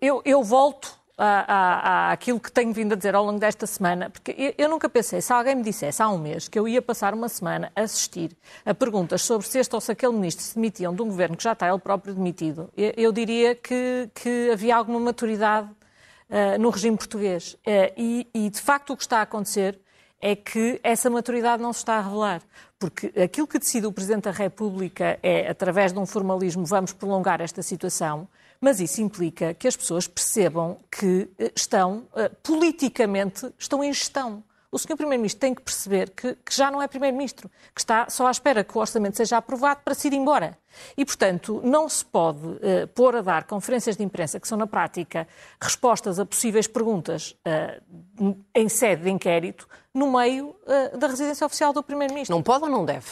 eu, 0.00 0.22
eu 0.24 0.42
volto 0.42 1.03
à, 1.16 2.12
àquilo 2.12 2.40
que 2.40 2.50
tenho 2.50 2.72
vindo 2.72 2.92
a 2.92 2.96
dizer 2.96 3.14
ao 3.14 3.24
longo 3.24 3.38
desta 3.38 3.66
semana, 3.66 4.10
porque 4.10 4.34
eu, 4.36 4.54
eu, 4.58 4.68
nunca 4.68 4.88
pensei, 4.88 5.20
se 5.20 5.32
alguém 5.32 5.54
me 5.54 5.62
dissesse 5.62 6.02
há 6.02 6.08
um 6.08 6.18
mês 6.18 6.48
que 6.48 6.58
eu 6.58 6.66
ia 6.66 6.82
passar 6.82 7.14
uma 7.14 7.28
semana 7.28 7.70
a 7.74 7.82
assistir 7.82 8.36
a 8.64 8.74
perguntas 8.74 9.22
sobre 9.22 9.46
se 9.46 9.58
este 9.58 9.74
ou 9.74 9.80
se 9.80 9.92
aquele 9.92 10.12
ministro 10.12 10.44
se 10.44 10.54
demitiam 10.56 10.94
de 10.94 11.02
um 11.02 11.06
governo 11.06 11.36
que 11.36 11.44
já 11.44 11.52
está 11.52 11.68
ele 11.68 11.78
próprio 11.78 12.14
demitido, 12.14 12.68
eu, 12.76 12.92
eu 12.96 13.12
diria 13.12 13.54
que, 13.54 14.10
que, 14.14 14.50
havia 14.52 14.76
alguma 14.76 14.98
maturidade 14.98 15.68
uh, 15.68 16.58
no 16.58 16.70
regime 16.70 16.96
português. 16.96 17.54
Uh, 17.54 17.92
e, 17.96 18.28
e, 18.34 18.50
de 18.50 18.60
facto, 18.60 18.92
o 18.92 18.96
que 18.96 19.02
está 19.02 19.18
a 19.18 19.22
acontecer 19.22 19.78
é 20.20 20.34
que 20.34 20.80
essa 20.82 21.10
maturidade 21.10 21.62
não 21.62 21.72
se 21.72 21.80
está 21.80 21.96
a 21.96 22.00
revelar. 22.00 22.42
Porque 22.78 23.12
aquilo 23.20 23.46
que 23.46 23.58
decide 23.58 23.86
o 23.86 23.92
Presidente 23.92 24.24
da 24.24 24.30
República 24.30 25.18
é, 25.22 25.48
através 25.48 25.92
de 25.92 25.98
um 25.98 26.06
formalismo, 26.06 26.64
vamos 26.64 26.92
prolongar 26.92 27.40
esta 27.40 27.62
situação, 27.62 28.26
mas 28.64 28.80
isso 28.80 29.02
implica 29.02 29.52
que 29.52 29.68
as 29.68 29.76
pessoas 29.76 30.08
percebam 30.08 30.78
que 30.90 31.28
eh, 31.38 31.52
estão, 31.54 32.06
uh, 32.12 32.34
politicamente, 32.42 33.52
estão 33.58 33.84
em 33.84 33.92
gestão 33.92 34.42
o 34.74 34.78
Sr. 34.78 34.96
Primeiro-Ministro 34.96 35.40
tem 35.40 35.54
que 35.54 35.62
perceber 35.62 36.10
que, 36.10 36.34
que 36.34 36.52
já 36.52 36.68
não 36.68 36.82
é 36.82 36.88
Primeiro-Ministro, 36.88 37.48
que 37.72 37.80
está 37.80 38.10
só 38.10 38.26
à 38.26 38.30
espera 38.32 38.64
que 38.64 38.76
o 38.76 38.80
orçamento 38.80 39.16
seja 39.16 39.36
aprovado 39.36 39.82
para 39.84 39.94
se 39.94 40.08
ir 40.08 40.14
embora. 40.14 40.58
E, 40.96 41.04
portanto, 41.04 41.60
não 41.62 41.88
se 41.88 42.04
pode 42.04 42.44
uh, 42.44 42.88
pôr 42.92 43.14
a 43.14 43.22
dar 43.22 43.44
conferências 43.44 43.96
de 43.96 44.02
imprensa, 44.02 44.40
que 44.40 44.48
são, 44.48 44.58
na 44.58 44.66
prática, 44.66 45.28
respostas 45.62 46.18
a 46.18 46.26
possíveis 46.26 46.66
perguntas 46.66 47.36
uh, 47.46 48.36
em 48.52 48.68
sede 48.68 49.04
de 49.04 49.10
inquérito, 49.10 49.68
no 49.94 50.10
meio 50.10 50.48
uh, 50.48 50.98
da 50.98 51.06
residência 51.06 51.46
oficial 51.46 51.72
do 51.72 51.80
Primeiro-Ministro. 51.80 52.34
Não 52.34 52.42
pode 52.42 52.64
ou 52.64 52.70
não 52.70 52.84
deve? 52.84 53.06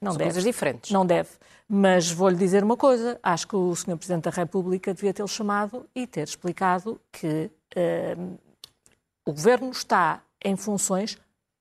Não 0.00 0.10
são 0.10 0.18
deve. 0.18 0.30
coisas 0.30 0.42
diferentes. 0.42 0.90
Não 0.90 1.06
deve. 1.06 1.28
Mas 1.74 2.10
vou-lhe 2.10 2.36
dizer 2.36 2.62
uma 2.62 2.76
coisa: 2.76 3.18
acho 3.22 3.48
que 3.48 3.56
o 3.56 3.74
Sr. 3.74 3.96
Presidente 3.96 4.24
da 4.24 4.30
República 4.30 4.92
devia 4.92 5.14
tê-lo 5.14 5.26
chamado 5.26 5.88
e 5.94 6.06
ter 6.06 6.28
explicado 6.28 7.00
que 7.10 7.50
o 9.24 9.32
Governo 9.32 9.70
está 9.70 10.22
em 10.44 10.54
funções 10.54 11.16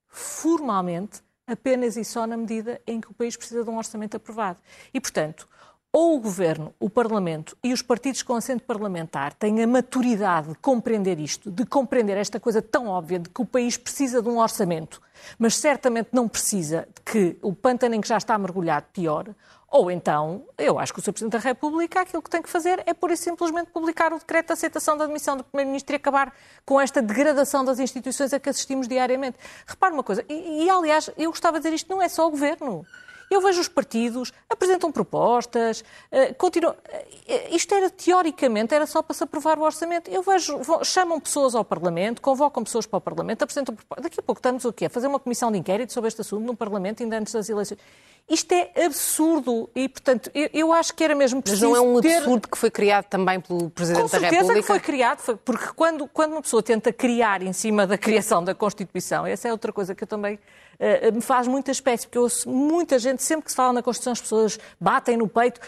formalmente 0.10 1.22
apenas 1.48 1.96
e 1.96 2.04
só 2.04 2.28
na 2.28 2.36
medida 2.36 2.82
em 2.86 3.00
que 3.00 3.10
o 3.10 3.14
país 3.14 3.38
precisa 3.38 3.64
de 3.64 3.70
um 3.70 3.78
orçamento 3.78 4.18
aprovado. 4.18 4.60
E, 4.94 5.00
portanto, 5.00 5.48
ou 5.94 6.16
o 6.16 6.20
Governo, 6.20 6.74
o 6.80 6.90
Parlamento 6.90 7.58
e 7.62 7.74
os 7.74 7.82
partidos 7.82 8.24
com 8.24 8.34
assento 8.34 8.64
parlamentar 8.64 9.34
têm 9.34 9.62
a 9.62 9.68
maturidade 9.68 10.50
de 10.50 10.56
compreender 10.56 11.20
isto, 11.20 11.52
de 11.52 11.66
compreender 11.66 12.16
esta 12.18 12.40
coisa 12.40 12.62
tão 12.62 12.88
óbvia 12.88 13.20
de 13.20 13.30
que 13.30 13.42
o 13.42 13.46
país 13.46 13.76
precisa 13.76 14.22
de 14.22 14.30
um 14.30 14.40
orçamento, 14.40 15.02
mas 15.38 15.58
certamente 15.58 16.10
não 16.14 16.30
precisa 16.30 16.88
de 16.96 17.02
que 17.02 17.38
o 17.42 17.54
pântano 17.54 17.96
em 17.96 18.00
que 18.00 18.08
já 18.08 18.18
está 18.18 18.38
mergulhado 18.38 18.86
piore, 18.94 19.36
ou 19.68 19.90
então, 19.90 20.46
eu 20.58 20.78
acho 20.80 20.94
que 20.94 21.00
o 21.00 21.02
Sr. 21.02 21.14
Presidente 21.14 21.32
da 21.32 21.40
República 21.40 22.02
aquilo 22.02 22.22
que 22.22 22.30
tem 22.30 22.42
que 22.42 22.50
fazer 22.50 22.84
é 22.86 22.94
pura 22.94 23.14
e 23.14 23.18
simplesmente 23.18 23.72
publicar 23.72 24.12
o 24.12 24.20
decreto 24.20 24.48
de 24.48 24.54
aceitação 24.54 24.98
da 24.98 25.06
admissão 25.06 25.38
do 25.38 25.46
Primeiro-Ministro 25.46 25.94
e 25.94 25.98
acabar 25.98 26.34
com 26.66 26.80
esta 26.80 27.02
degradação 27.02 27.64
das 27.64 27.80
instituições 27.80 28.34
a 28.34 28.40
que 28.40 28.50
assistimos 28.50 28.86
diariamente. 28.86 29.38
Repare 29.66 29.94
uma 29.94 30.04
coisa, 30.04 30.26
e, 30.28 30.66
e 30.66 30.70
aliás, 30.70 31.10
eu 31.18 31.30
gostava 31.30 31.58
de 31.58 31.64
dizer 31.64 31.76
isto, 31.76 31.90
não 31.90 32.02
é 32.02 32.10
só 32.10 32.28
o 32.28 32.32
Governo. 32.32 32.86
Eu 33.32 33.40
vejo 33.40 33.62
os 33.62 33.70
partidos, 33.70 34.34
apresentam 34.50 34.92
propostas, 34.92 35.86
uh, 36.12 36.36
continuam. 36.36 36.74
Uh, 36.74 37.56
isto 37.56 37.74
era, 37.74 37.90
teoricamente, 37.90 38.76
era 38.76 38.86
só 38.86 39.02
para 39.02 39.14
se 39.14 39.24
aprovar 39.24 39.58
o 39.58 39.62
orçamento. 39.62 40.12
Eu 40.12 40.22
vejo, 40.22 40.60
chamam 40.84 41.18
pessoas 41.18 41.56
ao 41.56 41.64
Parlamento, 41.64 42.22
convocam 42.22 42.62
pessoas 42.62 42.86
para 42.86 42.98
o 42.98 43.02
Parlamento, 43.02 43.44
apresentam 43.44 43.74
propostas. 43.74 44.04
Daqui 44.04 44.20
a 44.20 44.24
pouco 44.24 44.40
estamos 44.40 44.66
o 44.66 44.74
quê? 44.74 44.88
A 44.88 44.90
fazer 44.90 45.08
uma 45.08 45.18
comissão 45.18 45.50
de 45.50 45.58
inquérito 45.58 45.94
sobre 45.94 46.10
este 46.10 46.20
assunto 46.20 46.46
num 46.46 46.56
Parlamento 46.56 47.04
ainda 47.04 47.18
antes 47.20 47.32
das 47.32 47.48
eleições. 47.48 47.80
Isto 48.30 48.54
é 48.54 48.86
absurdo 48.86 49.70
e, 49.76 49.90
portanto, 49.90 50.32
eu, 50.34 50.50
eu, 50.54 50.74
acho 50.74 50.94
que 50.94 51.04
era 51.04 51.14
mesmo 51.14 51.42
preciso. 51.42 51.70
Mas 51.70 51.80
não 51.80 51.86
é 51.86 51.98
um 51.98 52.02
ter... 52.02 52.18
absurdo 52.18 52.48
que 52.48 52.58
foi 52.58 52.72
criado 52.72 53.06
também 53.06 53.40
pelo 53.40 53.70
Presidente 53.70 54.10
da 54.10 54.18
República? 54.18 54.30
Com 54.30 54.36
certeza 54.36 54.54
que 54.54 54.68
foi 54.68 54.80
criado, 54.80 55.40
porque 55.44 55.68
quando, 55.76 56.08
quando 56.08 56.32
uma 56.34 56.42
pessoa 56.42 56.64
tenta 56.64 56.94
criar 56.94 57.42
em 57.42 57.52
cima 57.52 57.86
da 57.86 57.98
criação 57.98 58.44
da 58.44 58.56
Constituição, 58.56 59.26
essa 59.26 59.48
é 59.48 59.52
outra 59.52 59.74
coisa 59.74 59.94
que 59.94 60.04
eu 60.04 60.08
também 60.08 60.36
uh, 60.36 61.14
me 61.14 61.22
faz 61.22 61.48
muita 61.48 61.72
espécie, 61.72 62.08
porque 62.08 62.18
eu 62.18 62.24
ouço 62.24 62.50
muita 62.50 62.98
gente, 62.98 63.22
sempre 63.22 63.46
que 63.46 63.52
se 63.52 63.58
fala 63.58 63.74
na 63.74 63.84
Constituição, 63.84 64.14
as 64.14 64.22
pessoas 64.22 64.60
batem 64.80 65.18
no 65.18 65.28
peito. 65.28 65.60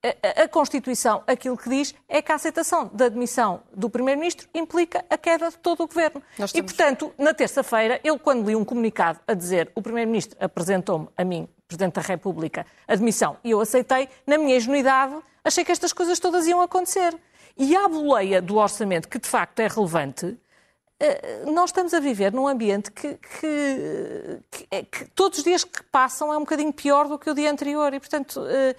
A, 0.00 0.42
a, 0.42 0.48
Constituição, 0.48 1.24
aquilo 1.26 1.56
que 1.56 1.68
diz 1.68 1.92
é 2.08 2.22
que 2.22 2.30
a 2.30 2.36
aceitação 2.36 2.88
da 2.92 3.06
admissão 3.06 3.62
do 3.74 3.90
Primeiro-Ministro 3.90 4.48
implica 4.54 5.04
a 5.10 5.18
queda 5.18 5.50
de 5.50 5.58
todo 5.58 5.82
o 5.82 5.88
Governo. 5.88 6.22
E, 6.54 6.62
portanto, 6.62 7.12
na 7.18 7.34
terça-feira, 7.34 8.00
eu, 8.04 8.16
quando 8.16 8.46
li 8.46 8.54
um 8.54 8.64
comunicado 8.64 9.18
a 9.26 9.34
dizer 9.34 9.72
o 9.74 9.82
Primeiro-Ministro 9.82 10.36
apresentou-me 10.40 11.08
a 11.16 11.24
mim, 11.24 11.48
Presidente 11.66 11.94
da 11.94 12.00
República, 12.00 12.64
admissão, 12.86 13.38
e 13.42 13.50
eu 13.50 13.60
aceitei, 13.60 14.08
na 14.24 14.38
minha 14.38 14.56
ingenuidade, 14.56 15.16
achei 15.42 15.64
que 15.64 15.72
estas 15.72 15.92
coisas 15.92 16.20
todas 16.20 16.46
iam 16.46 16.60
acontecer. 16.60 17.18
E 17.56 17.74
à 17.74 17.88
boleia 17.88 18.40
do 18.40 18.56
orçamento, 18.56 19.08
que 19.08 19.18
de 19.18 19.26
facto 19.26 19.58
é 19.58 19.66
relevante, 19.66 20.38
eh, 21.00 21.42
nós 21.46 21.70
estamos 21.70 21.92
a 21.92 21.98
viver 21.98 22.32
num 22.32 22.46
ambiente 22.46 22.92
que, 22.92 23.14
que, 23.14 24.40
que, 24.48 24.66
é, 24.70 24.82
que, 24.84 25.04
todos 25.10 25.38
os 25.38 25.44
dias 25.44 25.64
que 25.64 25.82
passam 25.84 26.32
é 26.32 26.36
um 26.36 26.40
bocadinho 26.40 26.72
pior 26.72 27.08
do 27.08 27.18
que 27.18 27.28
o 27.28 27.34
dia 27.34 27.50
anterior 27.50 27.92
e, 27.92 27.98
portanto, 27.98 28.44
eh, 28.46 28.76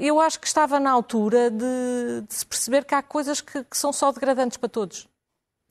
eu 0.00 0.20
acho 0.20 0.38
que 0.38 0.46
estava 0.46 0.78
na 0.78 0.90
altura 0.90 1.50
de, 1.50 2.24
de 2.28 2.34
se 2.34 2.46
perceber 2.46 2.84
que 2.84 2.94
há 2.94 3.02
coisas 3.02 3.40
que, 3.40 3.64
são 3.72 3.92
só 3.92 4.12
degradantes 4.12 4.56
para 4.56 4.68
todos. 4.68 5.08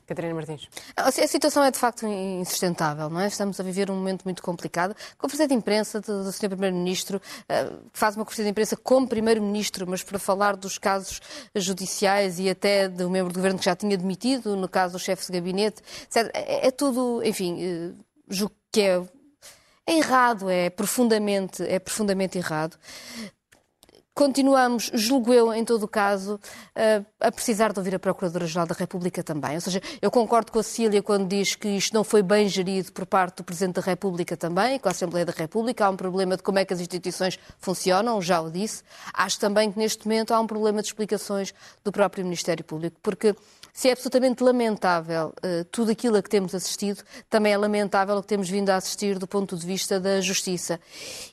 Catarina 0.05 0.35
Martins. 0.35 0.67
A 0.97 1.09
situação 1.11 1.63
é 1.63 1.71
de 1.71 1.77
facto 1.77 2.05
insustentável, 2.05 3.09
não 3.09 3.21
é? 3.21 3.27
Estamos 3.27 3.57
a 3.59 3.63
viver 3.63 3.89
um 3.89 3.95
momento 3.95 4.23
muito 4.23 4.43
complicado. 4.43 4.91
A 5.13 5.15
conferência 5.15 5.47
de 5.47 5.53
imprensa 5.53 6.01
do, 6.01 6.25
do 6.25 6.31
Sr. 6.31 6.49
Primeiro-Ministro 6.49 7.17
uh, 7.17 7.79
faz 7.93 8.17
uma 8.17 8.25
conferência 8.25 8.45
de 8.45 8.49
imprensa 8.51 8.75
como 8.75 9.07
Primeiro-Ministro, 9.07 9.87
mas 9.87 10.03
para 10.03 10.19
falar 10.19 10.57
dos 10.57 10.77
casos 10.77 11.21
judiciais 11.55 12.39
e 12.39 12.49
até 12.49 12.89
do 12.89 13.09
membro 13.09 13.31
do 13.31 13.37
governo 13.37 13.57
que 13.57 13.65
já 13.65 13.75
tinha 13.75 13.97
demitido, 13.97 14.57
no 14.57 14.67
caso 14.67 14.93
do 14.93 14.99
chefe 14.99 15.25
de 15.27 15.31
gabinete. 15.31 15.81
É, 16.33 16.67
é, 16.67 16.71
tudo, 16.71 17.21
enfim, 17.23 17.63
uh, 17.63 17.95
julgo 18.27 18.53
que 18.71 18.81
é 18.81 19.01
é 19.87 19.97
errado, 19.97 20.47
é 20.47 20.69
profundamente, 20.69 21.63
é 21.63 21.79
profundamente 21.79 22.37
errado 22.37 22.77
continuamos, 24.13 24.91
julgo 24.93 25.33
eu, 25.33 25.53
em 25.53 25.63
todo 25.63 25.83
o 25.83 25.87
caso, 25.87 26.39
a 27.19 27.31
precisar 27.31 27.71
de 27.71 27.79
ouvir 27.79 27.95
a 27.95 27.99
Procuradora-Geral 27.99 28.67
da 28.67 28.75
República 28.75 29.23
também. 29.23 29.55
Ou 29.55 29.61
seja, 29.61 29.81
eu 30.01 30.11
concordo 30.11 30.51
com 30.51 30.59
a 30.59 30.63
Cília 30.63 31.01
quando 31.01 31.27
diz 31.27 31.55
que 31.55 31.67
isto 31.69 31.93
não 31.93 32.03
foi 32.03 32.21
bem 32.21 32.47
gerido 32.47 32.91
por 32.91 33.05
parte 33.05 33.37
do 33.37 33.43
Presidente 33.43 33.75
da 33.75 33.81
República 33.81 34.35
também, 34.35 34.79
com 34.79 34.87
a 34.87 34.91
Assembleia 34.91 35.25
da 35.25 35.33
República. 35.33 35.85
Há 35.85 35.89
um 35.89 35.97
problema 35.97 36.37
de 36.37 36.43
como 36.43 36.59
é 36.59 36.65
que 36.65 36.73
as 36.73 36.79
instituições 36.79 37.39
funcionam, 37.59 38.21
já 38.21 38.41
o 38.41 38.51
disse. 38.51 38.83
Acho 39.13 39.39
também 39.39 39.71
que 39.71 39.79
neste 39.79 40.05
momento 40.07 40.33
há 40.33 40.39
um 40.39 40.47
problema 40.47 40.81
de 40.81 40.87
explicações 40.87 41.53
do 41.83 41.91
próprio 41.91 42.23
Ministério 42.23 42.63
Público, 42.63 42.97
porque 43.01 43.35
se 43.73 43.89
é 43.89 43.91
absolutamente 43.91 44.43
lamentável 44.43 45.33
uh, 45.43 45.65
tudo 45.71 45.91
aquilo 45.91 46.17
a 46.17 46.21
que 46.21 46.29
temos 46.29 46.53
assistido, 46.53 47.03
também 47.29 47.53
é 47.53 47.57
lamentável 47.57 48.17
o 48.17 48.21
que 48.21 48.27
temos 48.27 48.49
vindo 48.49 48.69
a 48.69 48.75
assistir 48.75 49.17
do 49.17 49.27
ponto 49.27 49.57
de 49.57 49.65
vista 49.65 49.99
da 49.99 50.19
justiça. 50.21 50.79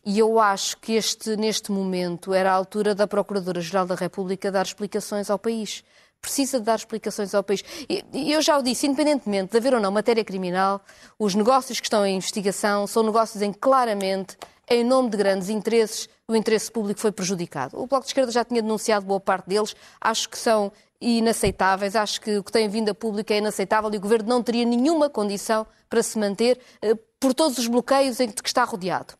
E 0.05 0.19
eu 0.19 0.39
acho 0.39 0.77
que 0.79 0.93
este, 0.93 1.37
neste 1.37 1.73
momento, 1.73 2.33
era 2.33 2.51
a 2.51 2.55
altura 2.55 2.95
da 2.95 3.07
Procuradora-Geral 3.07 3.87
da 3.87 3.95
República 3.95 4.51
dar 4.51 4.67
explicações 4.67 5.31
ao 5.31 5.39
país 5.39 5.83
precisa 6.21 6.59
de 6.59 6.67
dar 6.67 6.77
explicações 6.77 7.35
ao 7.35 7.43
país. 7.43 7.65
E 7.89 8.33
eu 8.33 8.43
já 8.43 8.59
o 8.59 8.63
disse, 8.63 8.87
independentemente 8.87 9.53
de 9.53 9.57
haver 9.57 9.75
ou 9.75 9.81
não 9.81 9.91
matéria 9.91 10.25
criminal, 10.25 10.81
os 11.19 11.35
negócios 11.35 11.79
que 11.79 11.87
estão 11.87 12.05
em 12.05 12.17
investigação 12.17 12.87
são 12.87 13.03
negócios 13.03 13.41
em 13.41 13.53
claramente, 13.53 14.37
em 14.69 14.85
nome 14.85 15.11
de 15.11 15.17
grandes 15.17 15.49
interesses, 15.49 16.09
o 16.29 16.37
interesse 16.37 16.71
público 16.71 17.01
foi 17.01 17.11
prejudicado. 17.11 17.81
O 17.81 17.87
Bloco 17.87 18.05
de 18.05 18.11
Esquerda 18.11 18.31
já 18.31 18.45
tinha 18.45 18.61
denunciado 18.61 19.07
boa 19.07 19.19
parte 19.19 19.49
deles, 19.49 19.75
acho 19.99 20.29
que 20.29 20.37
são 20.37 20.71
inaceitáveis. 21.01 21.97
Acho 21.97 22.21
que 22.21 22.37
o 22.37 22.45
que 22.45 22.53
tem 22.53 22.69
vindo 22.69 22.91
a 22.91 22.95
público 22.95 23.33
é 23.33 23.39
inaceitável 23.39 23.93
e 23.93 23.97
o 23.97 24.01
Governo 24.01 24.29
não 24.29 24.43
teria 24.43 24.65
nenhuma 24.65 25.09
condição 25.09 25.67
para 25.89 26.03
se 26.03 26.19
manter 26.19 26.61
eh, 26.83 26.95
por 27.19 27.33
todos 27.33 27.57
os 27.57 27.67
bloqueios 27.67 28.21
em 28.21 28.29
que 28.29 28.47
está 28.47 28.65
rodeado. 28.65 29.15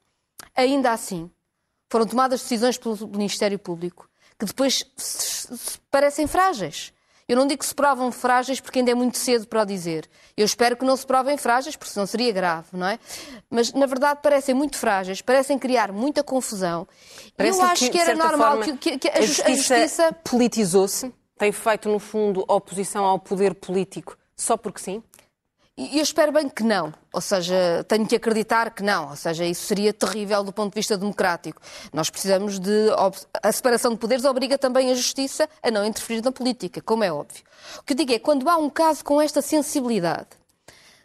Ainda 0.55 0.93
assim, 0.93 1.31
foram 1.89 2.07
tomadas 2.07 2.43
decisões 2.43 2.77
pelo 2.77 2.97
Ministério 3.09 3.59
Público 3.59 4.09
que 4.39 4.47
depois 4.47 4.85
parecem 5.91 6.27
frágeis. 6.27 6.93
Eu 7.29 7.37
não 7.37 7.47
digo 7.47 7.59
que 7.59 7.67
se 7.67 7.75
provam 7.75 8.11
frágeis 8.11 8.59
porque 8.59 8.79
ainda 8.79 8.91
é 8.91 8.95
muito 8.95 9.19
cedo 9.19 9.47
para 9.47 9.63
o 9.63 9.65
dizer. 9.67 10.09
Eu 10.37 10.47
espero 10.47 10.77
que 10.77 10.85
não 10.85 10.97
se 10.97 11.07
provem 11.07 11.37
frágeis, 11.37 11.77
porque 11.77 11.93
senão 11.93 12.07
seria 12.07 12.33
grave, 12.33 12.69
não 12.73 12.87
é? 12.87 12.99
Mas, 13.51 13.73
na 13.73 13.85
verdade, 13.85 14.21
parecem 14.23 14.55
muito 14.55 14.77
frágeis, 14.77 15.21
parecem 15.21 15.59
criar 15.59 15.93
muita 15.93 16.25
confusão. 16.25 16.89
Parece 17.37 17.61
eu 17.61 17.67
acho 17.67 17.85
que, 17.85 17.91
que 17.91 17.99
era 17.99 18.15
normal 18.15 18.63
forma, 18.63 18.77
que, 18.79 18.99
que, 18.99 19.09
a, 19.09 19.19
a 19.19 19.21
justiça, 19.21 19.79
justiça... 19.79 20.13
politizou-se 20.25 21.13
tem 21.37 21.53
feito, 21.53 21.89
no 21.89 21.99
fundo, 21.99 22.45
oposição 22.49 23.05
ao 23.05 23.19
poder 23.19 23.55
político 23.55 24.17
só 24.39 24.57
porque 24.57 24.81
sim? 24.81 25.03
Eu 25.81 26.03
espero 26.03 26.33
bem 26.33 26.49
que 26.49 26.65
não. 26.65 26.93
Ou 27.13 27.21
seja, 27.21 27.85
tenho 27.87 28.05
que 28.05 28.17
acreditar 28.17 28.75
que 28.75 28.83
não. 28.83 29.11
Ou 29.11 29.17
seja, 29.17 29.45
isso 29.45 29.65
seria 29.65 29.93
terrível 29.93 30.43
do 30.43 30.53
ponto 30.53 30.73
de 30.73 30.75
vista 30.75 30.99
democrático. 30.99 31.63
Nós 31.93 32.11
precisamos 32.11 32.59
de. 32.59 32.89
A 33.41 33.53
separação 33.53 33.93
de 33.93 33.97
poderes 33.97 34.25
obriga 34.25 34.59
também 34.59 34.91
a 34.91 34.95
justiça 34.95 35.49
a 35.63 35.71
não 35.71 35.85
interferir 35.85 36.21
na 36.21 36.33
política, 36.33 36.83
como 36.83 37.05
é 37.05 37.13
óbvio. 37.13 37.45
O 37.79 37.85
que 37.85 37.93
eu 37.93 37.97
digo 37.97 38.13
é, 38.13 38.19
quando 38.19 38.49
há 38.49 38.57
um 38.57 38.69
caso 38.69 39.05
com 39.05 39.23
esta 39.23 39.41
sensibilidade, 39.41 40.27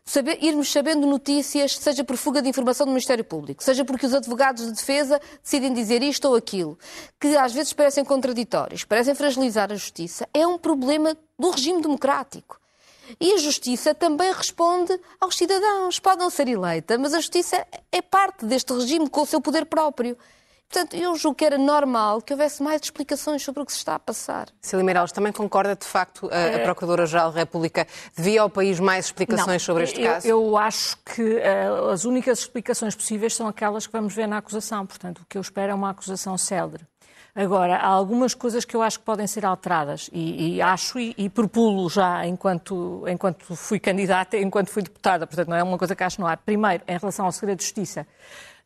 saber, 0.04 0.44
irmos 0.44 0.72
sabendo 0.72 1.06
notícias, 1.06 1.78
seja 1.78 2.04
por 2.04 2.18
fuga 2.18 2.42
de 2.42 2.50
informação 2.50 2.88
do 2.88 2.94
Ministério 2.94 3.24
Público, 3.24 3.64
seja 3.64 3.86
porque 3.86 4.08
os 4.08 4.14
advogados 4.16 4.66
de 4.66 4.72
defesa 4.72 5.22
decidem 5.44 5.72
dizer 5.72 6.02
isto 6.02 6.28
ou 6.28 6.36
aquilo, 6.36 6.80
que 7.20 7.38
às 7.38 7.54
vezes 7.54 7.74
parecem 7.74 8.04
contraditórios, 8.04 8.84
parecem 8.84 9.14
fragilizar 9.14 9.72
a 9.72 9.76
justiça, 9.76 10.28
é 10.34 10.48
um 10.48 10.58
problema 10.58 11.16
do 11.38 11.52
regime 11.52 11.80
democrático. 11.80 12.63
E 13.20 13.34
a 13.34 13.38
justiça 13.38 13.94
também 13.94 14.32
responde 14.32 15.00
aos 15.20 15.36
cidadãos. 15.36 16.00
Pode 16.00 16.20
não 16.20 16.30
ser 16.30 16.48
eleita, 16.48 16.98
mas 16.98 17.14
a 17.14 17.18
justiça 17.18 17.66
é 17.92 18.02
parte 18.02 18.46
deste 18.46 18.74
regime 18.74 19.10
com 19.10 19.22
o 19.22 19.26
seu 19.26 19.42
poder 19.42 19.66
próprio. 19.66 20.18
Portanto, 20.74 20.96
eu 20.96 21.16
julgo 21.16 21.36
que 21.36 21.46
era 21.46 21.56
normal 21.56 22.20
que 22.20 22.34
houvesse 22.34 22.64
mais 22.64 22.82
explicações 22.82 23.44
sobre 23.44 23.62
o 23.62 23.66
que 23.66 23.72
se 23.72 23.78
está 23.78 23.94
a 23.94 24.00
passar. 24.00 24.48
Cília 24.60 24.84
Meirelles, 24.84 25.12
também 25.12 25.32
concorda, 25.32 25.76
de 25.76 25.86
facto, 25.86 26.28
a, 26.32 26.56
a 26.56 26.60
Procuradora-Geral 26.64 27.32
da 27.32 27.42
República 27.42 27.86
devia 28.18 28.42
ao 28.42 28.50
país 28.50 28.80
mais 28.80 29.06
explicações 29.06 29.48
Não, 29.48 29.60
sobre 29.60 29.84
este 29.84 30.02
eu, 30.02 30.12
caso? 30.12 30.28
Eu 30.28 30.58
acho 30.58 30.98
que 31.06 31.22
uh, 31.22 31.90
as 31.92 32.06
únicas 32.06 32.40
explicações 32.40 32.96
possíveis 32.96 33.36
são 33.36 33.48
aquelas 33.48 33.86
que 33.86 33.94
vamos 33.94 34.16
ver 34.16 34.28
na 34.28 34.40
acusação. 34.40 34.84
Portanto, 34.88 35.20
o 35.20 35.26
que 35.30 35.38
eu 35.38 35.42
espero 35.42 35.72
é 35.72 35.76
uma 35.76 35.92
acusação 35.92 36.36
célere. 36.40 36.88
Agora, 37.36 37.78
há 37.78 37.88
algumas 37.88 38.36
coisas 38.36 38.64
que 38.64 38.76
eu 38.76 38.84
acho 38.84 39.00
que 39.00 39.06
podem 39.06 39.26
ser 39.26 39.44
alteradas 39.44 40.08
e, 40.14 40.56
e 40.56 40.62
acho 40.62 41.00
e, 41.00 41.16
e 41.18 41.28
propulo 41.30 41.90
já 41.90 42.28
enquanto, 42.28 43.04
enquanto 43.08 43.56
fui 43.56 43.80
candidata, 43.80 44.38
enquanto 44.38 44.70
fui 44.70 44.84
deputada. 44.84 45.26
Portanto, 45.26 45.48
não 45.48 45.58
é 45.58 45.64
uma 45.64 45.78
coisa 45.78 45.96
que 45.96 46.04
acho 46.04 46.22
no 46.22 46.28
ar. 46.28 46.38
Primeiro, 46.38 46.84
em 46.88 46.96
relação 46.96 47.26
ao 47.26 47.32
segredo 47.32 47.58
de 47.58 47.64
justiça, 47.64 48.06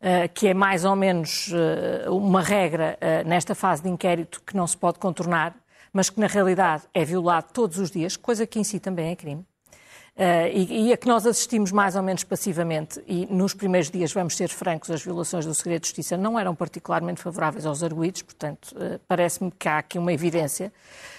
uh, 0.02 0.28
que 0.34 0.48
é 0.48 0.54
mais 0.54 0.84
ou 0.84 0.98
menos 0.98 1.48
uh, 1.48 2.14
uma 2.14 2.42
regra 2.42 3.00
uh, 3.02 3.28
nesta 3.28 3.56
fase 3.56 3.84
de 3.84 3.90
inquérito 3.90 4.42
que 4.46 4.56
não 4.56 4.68
se 4.68 4.76
pode 4.76 5.00
contornar, 5.00 5.56
mas 5.94 6.10
que 6.10 6.20
na 6.20 6.28
realidade 6.28 6.84
é 6.94 7.06
violado 7.06 7.48
todos 7.54 7.80
os 7.80 7.90
dias, 7.90 8.18
coisa 8.18 8.46
que 8.46 8.60
em 8.60 8.66
si 8.66 8.82
também 8.82 9.12
é 9.12 9.16
crime. 9.16 9.46
Uh, 10.18 10.50
e, 10.52 10.88
e, 10.88 10.94
a 10.94 10.98
que 10.98 11.08
nós 11.08 11.28
assistimos 11.28 11.72
mais 11.72 11.96
ou 11.96 12.02
menos 12.02 12.24
passivamente, 12.24 13.00
e 13.06 13.28
nos 13.28 13.54
primeiros 13.54 13.92
dias, 13.92 14.12
vamos 14.12 14.36
ser 14.36 14.50
francos, 14.50 14.90
as 14.90 15.04
violações 15.04 15.46
do 15.46 15.54
segredo 15.54 15.82
de 15.82 15.90
justiça 15.90 16.18
não 16.18 16.40
eram 16.40 16.56
particularmente 16.56 17.22
favoráveis 17.22 17.68
aos 17.68 17.84
arguídos, 17.84 18.24
portanto, 18.24 18.72
uh, 18.72 19.00
parece-me 19.08 19.52
que 19.52 19.70
há 19.70 19.78
aqui 19.78 20.00
uma 20.00 20.12
evidência. 20.12 20.74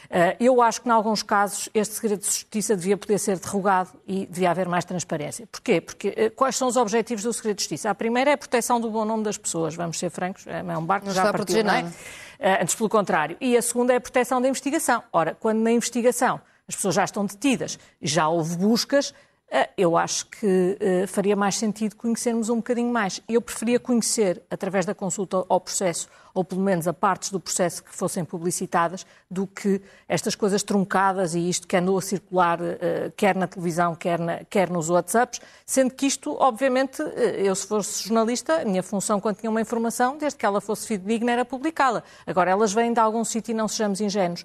Uh, 0.06 0.34
eu 0.40 0.60
acho 0.60 0.82
que, 0.82 0.88
em 0.88 0.90
alguns 0.90 1.22
casos, 1.22 1.68
este 1.72 1.94
segredo 1.94 2.22
de 2.22 2.26
justiça 2.26 2.74
devia 2.74 2.96
poder 2.96 3.18
ser 3.18 3.38
derrogado 3.38 3.90
e 4.04 4.26
devia 4.26 4.50
haver 4.50 4.68
mais 4.68 4.84
transparência. 4.84 5.46
Porquê? 5.46 5.80
Porque 5.80 6.30
quais 6.30 6.56
são 6.56 6.66
os 6.66 6.76
objetivos 6.76 7.22
do 7.22 7.32
segredo 7.32 7.58
de 7.58 7.62
justiça? 7.62 7.90
A 7.90 7.94
primeira 7.94 8.30
é 8.30 8.32
a 8.32 8.38
proteção 8.38 8.80
do 8.80 8.90
bom 8.90 9.04
nome 9.04 9.22
das 9.22 9.38
pessoas, 9.38 9.76
vamos 9.76 9.96
ser 9.96 10.10
francos, 10.10 10.44
é 10.44 10.76
um 10.76 10.84
barco 10.84 11.06
não 11.06 11.14
já 11.14 11.22
está 11.22 11.32
partiu, 11.32 11.42
a 11.42 11.46
proteger 11.46 11.64
não 11.64 11.72
é? 11.72 11.82
nada. 11.82 12.62
antes, 12.62 12.74
pelo 12.74 12.88
contrário. 12.88 13.36
E 13.40 13.56
a 13.56 13.62
segunda 13.62 13.92
é 13.92 13.96
a 13.96 14.00
proteção 14.00 14.40
da 14.40 14.48
investigação. 14.48 15.04
Ora, 15.12 15.36
quando 15.38 15.60
na 15.60 15.70
investigação 15.70 16.40
as 16.68 16.76
pessoas 16.76 16.94
já 16.94 17.04
estão 17.04 17.25
detidas, 17.25 17.78
já 18.00 18.28
houve 18.28 18.56
buscas, 18.56 19.14
eh, 19.50 19.70
eu 19.78 19.96
acho 19.96 20.26
que 20.26 20.46
uh, 20.46 21.06
faria 21.06 21.34
mais 21.34 21.56
sentido 21.56 21.96
conhecermos 21.96 22.50
um 22.50 22.56
bocadinho 22.56 22.92
mais. 22.92 23.22
Eu 23.26 23.40
preferia 23.40 23.80
conhecer, 23.80 24.42
através 24.50 24.84
da 24.84 24.94
consulta 24.94 25.42
ao 25.48 25.58
processo, 25.58 26.06
ou 26.34 26.44
pelo 26.44 26.60
menos 26.60 26.87
a 26.87 26.92
partes 26.92 27.30
do 27.30 27.40
processo 27.40 27.82
que 27.82 27.94
fossem 27.94 28.26
publicitadas, 28.26 29.06
do 29.30 29.46
que 29.46 29.80
estas 30.06 30.34
coisas 30.34 30.62
truncadas 30.62 31.34
e 31.34 31.48
isto 31.48 31.66
que 31.66 31.75
andou 31.76 31.96
a 31.96 32.02
circular, 32.02 32.60
uh, 32.60 33.10
quer 33.16 33.34
na 33.34 33.46
televisão, 33.46 33.94
quer, 33.94 34.18
na, 34.18 34.44
quer 34.44 34.68
nos 34.68 34.90
WhatsApps, 34.90 35.40
sendo 35.64 35.94
que 35.94 36.06
isto, 36.06 36.37
obviamente, 36.38 37.02
eu 37.38 37.54
se 37.54 37.66
fosse 37.66 38.04
jornalista, 38.04 38.60
a 38.60 38.64
minha 38.66 38.82
função 38.82 39.18
quando 39.18 39.37
tinha 39.37 39.50
uma 39.50 39.62
informação, 39.62 40.18
desde 40.18 40.38
que 40.38 40.44
ela 40.44 40.60
fosse 40.60 40.87
fidedigna, 40.87 41.32
era 41.32 41.44
publicá-la. 41.44 42.02
Agora, 42.26 42.50
elas 42.50 42.75
vêm 42.75 42.92
de 42.92 43.00
algum 43.00 43.25
sítio 43.25 43.52
e 43.52 43.54
não 43.54 43.66
sejamos 43.66 44.00
ingênuos. 44.02 44.44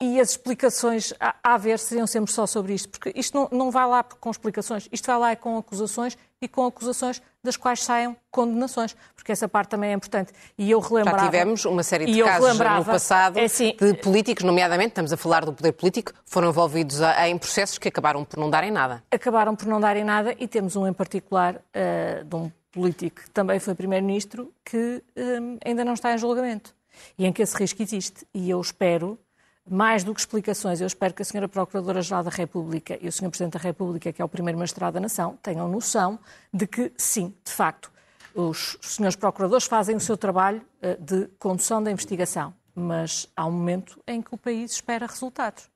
E 0.00 0.20
as 0.20 0.30
explicaões 0.30 1.14
a, 1.18 1.34
a 1.42 1.56
ver 1.56 1.78
seriam 1.78 2.06
sempre 2.06 2.30
só 2.30 2.46
sobre 2.46 2.74
isto, 2.74 2.90
porque 2.90 3.12
isto 3.14 3.34
não, 3.34 3.48
não 3.50 3.70
vai 3.70 3.86
lá 3.86 4.02
com 4.04 4.30
explicações, 4.30 4.86
isto 4.92 5.06
vai 5.06 5.18
lá 5.18 5.30
é 5.30 5.36
com 5.36 5.56
acusações 5.56 6.18
e 6.40 6.46
com 6.46 6.66
acusações 6.66 7.22
das 7.42 7.56
quais 7.56 7.82
saiam 7.82 8.14
condenações, 8.30 8.94
porque 9.14 9.32
essa 9.32 9.48
parte 9.48 9.70
também 9.70 9.90
é 9.90 9.92
importante. 9.94 10.34
E 10.58 10.70
eu 10.70 10.80
relembrava... 10.80 11.20
Já 11.20 11.24
tivemos 11.24 11.64
uma 11.64 11.82
série 11.82 12.04
de 12.04 12.22
casos 12.22 12.58
no 12.58 12.84
passado 12.84 13.38
é 13.38 13.44
assim, 13.44 13.74
de 13.80 13.94
políticos, 13.94 14.44
nomeadamente, 14.44 14.90
estamos 14.90 15.14
a 15.14 15.16
falar 15.16 15.46
do 15.46 15.52
poder 15.54 15.72
político, 15.72 16.12
foram 16.26 16.50
envolvidos 16.50 17.00
a, 17.00 17.26
em 17.28 17.38
processos 17.38 17.78
que 17.78 17.88
acabaram 17.88 18.22
por 18.22 18.38
não 18.38 18.50
darem 18.50 18.70
nada. 18.70 19.02
Acabaram 19.10 19.56
por 19.56 19.66
não 19.66 19.80
darem 19.80 20.04
nada 20.04 20.34
e 20.38 20.46
temos 20.46 20.76
um 20.76 20.86
em 20.86 20.92
particular 20.92 21.54
uh, 21.54 22.22
de 22.22 22.36
um 22.36 22.52
político 22.70 23.22
que 23.22 23.30
também 23.30 23.58
foi 23.58 23.74
primeiro-ministro 23.74 24.52
que 24.62 25.02
um, 25.16 25.56
ainda 25.64 25.82
não 25.86 25.94
está 25.94 26.12
em 26.12 26.18
julgamento 26.18 26.74
e 27.18 27.24
em 27.24 27.32
que 27.32 27.40
esse 27.40 27.56
risco 27.56 27.82
existe. 27.82 28.26
E 28.34 28.50
eu 28.50 28.60
espero 28.60 29.18
mais 29.68 30.04
do 30.04 30.14
que 30.14 30.20
explicações, 30.20 30.80
eu 30.80 30.86
espero 30.86 31.12
que 31.12 31.22
a 31.22 31.24
Sra. 31.24 31.48
Procuradora-Geral 31.48 32.22
da 32.22 32.30
República 32.30 32.98
e 33.00 33.08
o 33.08 33.12
Sr. 33.12 33.28
Presidente 33.30 33.54
da 33.54 33.58
República, 33.58 34.12
que 34.12 34.22
é 34.22 34.24
o 34.24 34.28
primeiro 34.28 34.58
magistrado 34.58 34.94
da 34.94 35.00
nação, 35.00 35.38
tenham 35.42 35.68
noção 35.68 36.18
de 36.52 36.66
que, 36.66 36.92
sim, 36.96 37.34
de 37.44 37.52
facto, 37.52 37.90
os 38.34 38.78
senhores 38.80 39.16
procuradores 39.16 39.66
fazem 39.66 39.96
o 39.96 40.00
seu 40.00 40.16
trabalho 40.16 40.62
eh, 40.82 40.96
de 41.00 41.26
condução 41.38 41.82
da 41.82 41.90
investigação, 41.90 42.54
mas 42.74 43.28
há 43.34 43.46
um 43.46 43.50
momento 43.50 44.00
em 44.06 44.20
que 44.20 44.34
o 44.34 44.38
país 44.38 44.72
espera 44.72 45.06
resultados. 45.06 45.68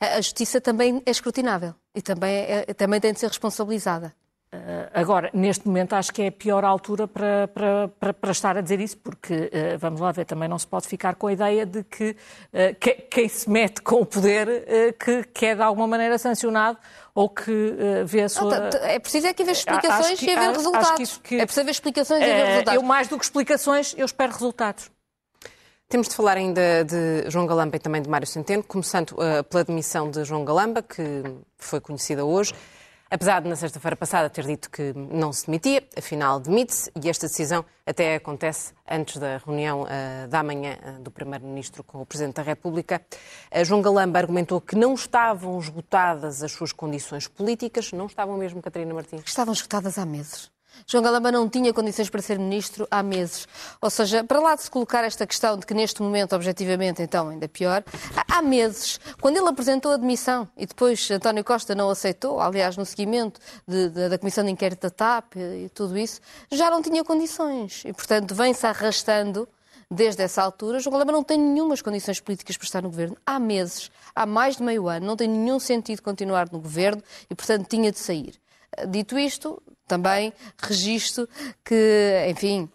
A 0.00 0.20
justiça 0.20 0.60
também 0.60 1.02
é 1.06 1.10
escrutinável 1.10 1.74
e 1.94 2.02
também, 2.02 2.34
é, 2.34 2.74
também 2.74 3.00
tem 3.00 3.12
de 3.12 3.20
ser 3.20 3.28
responsabilizada. 3.28 4.14
Uh, 4.54 4.88
agora, 4.94 5.28
neste 5.34 5.66
momento, 5.66 5.94
acho 5.94 6.12
que 6.12 6.22
é 6.22 6.28
a 6.28 6.32
pior 6.32 6.64
altura 6.64 7.08
para, 7.08 7.48
para, 7.48 7.88
para, 7.88 8.14
para 8.14 8.30
estar 8.30 8.56
a 8.56 8.60
dizer 8.60 8.80
isso, 8.80 8.96
porque, 8.98 9.34
uh, 9.34 9.78
vamos 9.78 10.00
lá 10.00 10.12
ver, 10.12 10.24
também 10.24 10.48
não 10.48 10.58
se 10.58 10.66
pode 10.66 10.86
ficar 10.86 11.16
com 11.16 11.26
a 11.26 11.32
ideia 11.32 11.66
de 11.66 11.82
que, 11.82 12.10
uh, 12.10 12.74
que 12.78 12.92
quem 12.92 13.28
se 13.28 13.50
mete 13.50 13.82
com 13.82 13.96
o 13.96 14.06
poder 14.06 14.94
que, 14.98 15.24
que 15.24 15.46
é 15.46 15.54
de 15.54 15.62
alguma 15.62 15.88
maneira 15.88 16.16
sancionado 16.16 16.78
ou 17.14 17.28
que 17.28 17.76
vê 18.04 18.22
a 18.22 18.28
sua... 18.28 18.70
Não, 18.70 18.78
é 18.82 18.98
preciso 18.98 19.26
é 19.26 19.34
que 19.34 19.42
haver 19.42 19.52
explicações 19.52 20.18
que, 20.18 20.26
e 20.26 20.36
haver 20.36 20.52
resultados. 20.52 21.18
Que, 21.18 21.34
é 21.36 21.44
preciso 21.44 21.60
haver 21.62 21.70
explicações 21.70 22.20
e 22.20 22.24
haver 22.24 22.46
resultados. 22.46 22.74
Eu, 22.74 22.82
mais 22.82 23.08
do 23.08 23.18
que 23.18 23.24
explicações, 23.24 23.94
eu 23.96 24.04
espero 24.04 24.32
resultados. 24.32 24.90
Temos 25.88 26.08
de 26.08 26.14
falar 26.14 26.36
ainda 26.36 26.84
de 26.84 27.30
João 27.30 27.46
Galamba 27.46 27.76
e 27.76 27.78
também 27.78 28.02
de 28.02 28.08
Mário 28.08 28.26
Centeno, 28.26 28.62
começando 28.62 29.16
pela 29.48 29.64
demissão 29.64 30.10
de 30.10 30.24
João 30.24 30.44
Galamba, 30.44 30.82
que 30.82 31.22
foi 31.56 31.80
conhecida 31.80 32.24
hoje. 32.24 32.54
Apesar 33.08 33.40
de, 33.40 33.48
na 33.48 33.54
sexta-feira 33.54 33.94
passada, 33.94 34.28
ter 34.28 34.44
dito 34.44 34.68
que 34.68 34.92
não 34.94 35.32
se 35.32 35.46
demitia, 35.46 35.82
afinal 35.96 36.40
demite-se 36.40 36.90
e 37.00 37.08
esta 37.08 37.28
decisão 37.28 37.64
até 37.86 38.16
acontece 38.16 38.72
antes 38.88 39.18
da 39.18 39.38
reunião 39.38 39.82
uh, 39.82 40.28
da 40.28 40.42
manhã 40.42 40.76
uh, 40.84 41.00
do 41.00 41.10
Primeiro-Ministro 41.10 41.84
com 41.84 42.02
o 42.02 42.06
Presidente 42.06 42.34
da 42.34 42.42
República. 42.42 43.00
Uh, 43.54 43.64
João 43.64 43.80
Galamba 43.80 44.18
argumentou 44.18 44.60
que 44.60 44.74
não 44.74 44.92
estavam 44.94 45.56
esgotadas 45.58 46.42
as 46.42 46.50
suas 46.50 46.72
condições 46.72 47.28
políticas, 47.28 47.92
não 47.92 48.06
estavam 48.06 48.36
mesmo, 48.36 48.60
Catarina 48.60 48.92
Martins? 48.92 49.22
Estavam 49.24 49.54
esgotadas 49.54 49.98
há 49.98 50.04
meses. 50.04 50.50
João 50.86 51.02
Galamba 51.02 51.32
não 51.32 51.48
tinha 51.48 51.72
condições 51.72 52.10
para 52.10 52.20
ser 52.20 52.38
ministro 52.38 52.86
há 52.90 53.02
meses. 53.02 53.46
Ou 53.80 53.90
seja, 53.90 54.22
para 54.24 54.40
lá 54.40 54.54
de 54.54 54.62
se 54.62 54.70
colocar 54.70 55.04
esta 55.04 55.26
questão 55.26 55.56
de 55.58 55.64
que 55.64 55.74
neste 55.74 56.02
momento, 56.02 56.34
objetivamente, 56.34 57.02
então, 57.02 57.28
ainda 57.28 57.48
pior, 57.48 57.84
há 58.28 58.42
meses, 58.42 59.00
quando 59.20 59.36
ele 59.36 59.48
apresentou 59.48 59.92
a 59.92 59.96
demissão 59.96 60.48
e 60.56 60.66
depois 60.66 61.10
António 61.10 61.44
Costa 61.44 61.74
não 61.74 61.90
aceitou, 61.90 62.40
aliás, 62.40 62.76
no 62.76 62.84
seguimento 62.84 63.40
de, 63.66 63.88
de, 63.88 64.08
da 64.08 64.18
Comissão 64.18 64.44
de 64.44 64.50
Inquérito 64.50 64.82
da 64.82 64.90
TAP 64.90 65.36
e 65.36 65.68
tudo 65.74 65.96
isso, 65.96 66.20
já 66.50 66.70
não 66.70 66.82
tinha 66.82 67.02
condições. 67.04 67.82
E, 67.84 67.92
portanto, 67.92 68.34
vem-se 68.34 68.66
arrastando 68.66 69.48
desde 69.90 70.22
essa 70.22 70.42
altura. 70.42 70.80
João 70.80 70.92
Galamba 70.92 71.12
não 71.12 71.22
tem 71.22 71.38
nenhumas 71.38 71.80
condições 71.80 72.20
políticas 72.20 72.56
para 72.56 72.64
estar 72.64 72.82
no 72.82 72.88
governo. 72.90 73.16
Há 73.24 73.38
meses, 73.38 73.90
há 74.14 74.26
mais 74.26 74.56
de 74.56 74.62
meio 74.62 74.88
ano, 74.88 75.06
não 75.06 75.16
tem 75.16 75.28
nenhum 75.28 75.58
sentido 75.58 76.02
continuar 76.02 76.48
no 76.50 76.60
governo 76.60 77.02
e, 77.30 77.34
portanto, 77.34 77.66
tinha 77.68 77.90
de 77.90 77.98
sair. 77.98 78.34
Dito 78.88 79.18
isto, 79.18 79.62
também 79.86 80.32
registro 80.58 81.28
que, 81.64 82.26
enfim, 82.28 82.68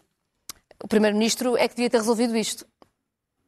o 0.84 0.88
Primeiro-Ministro 0.88 1.58
é 1.58 1.68
que 1.68 1.76
devia 1.76 1.90
ter 1.90 1.98
resolvido 1.98 2.36
isto. 2.36 2.66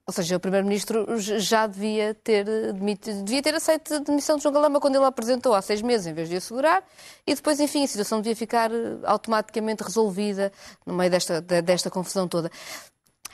Ou 0.05 0.13
seja, 0.13 0.35
o 0.35 0.39
Primeiro-Ministro 0.39 1.17
já 1.17 1.65
devia 1.65 2.13
ter, 2.13 2.43
demitido, 2.73 3.23
devia 3.23 3.41
ter 3.41 3.55
aceito 3.55 3.93
a 3.93 3.99
demissão 3.99 4.35
de 4.35 4.43
João 4.43 4.53
Galamba 4.53 4.81
quando 4.81 4.95
ele 4.95 5.05
a 5.05 5.07
apresentou 5.07 5.53
há 5.53 5.61
seis 5.61 5.81
meses, 5.81 6.05
em 6.07 6.13
vez 6.13 6.27
de 6.27 6.35
assegurar, 6.35 6.83
e 7.25 7.33
depois, 7.33 7.57
enfim, 7.61 7.85
a 7.85 7.87
situação 7.87 8.19
devia 8.19 8.35
ficar 8.35 8.69
automaticamente 9.05 9.81
resolvida 9.81 10.51
no 10.85 10.93
meio 10.93 11.09
desta, 11.09 11.39
desta 11.39 11.89
confusão 11.89 12.27
toda. 12.27 12.51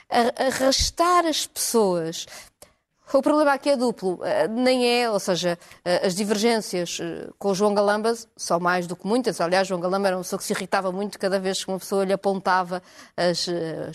Arrastar 0.08 1.26
as 1.26 1.44
pessoas 1.44 2.26
o 3.18 3.22
problema 3.22 3.52
aqui 3.52 3.70
é 3.70 3.76
duplo, 3.76 4.20
eh, 4.22 4.46
nem 4.46 4.86
é, 4.86 5.10
ou 5.10 5.18
seja, 5.18 5.58
eh, 5.84 6.06
as 6.06 6.14
divergências 6.14 6.98
eh, 7.00 7.28
com 7.38 7.50
o 7.50 7.54
João 7.54 7.74
Galamba 7.74 8.14
são 8.36 8.60
mais 8.60 8.86
do 8.86 8.94
que 8.94 9.06
muitas. 9.06 9.40
Aliás, 9.40 9.66
João 9.66 9.80
Galamba 9.80 10.08
era 10.08 10.16
uma 10.16 10.22
pessoa 10.22 10.38
que 10.38 10.44
se 10.44 10.52
irritava 10.52 10.92
muito 10.92 11.18
cada 11.18 11.38
vez 11.38 11.64
que 11.64 11.70
uma 11.70 11.78
pessoa 11.78 12.04
lhe 12.04 12.12
apontava 12.12 12.82
as, 13.16 13.48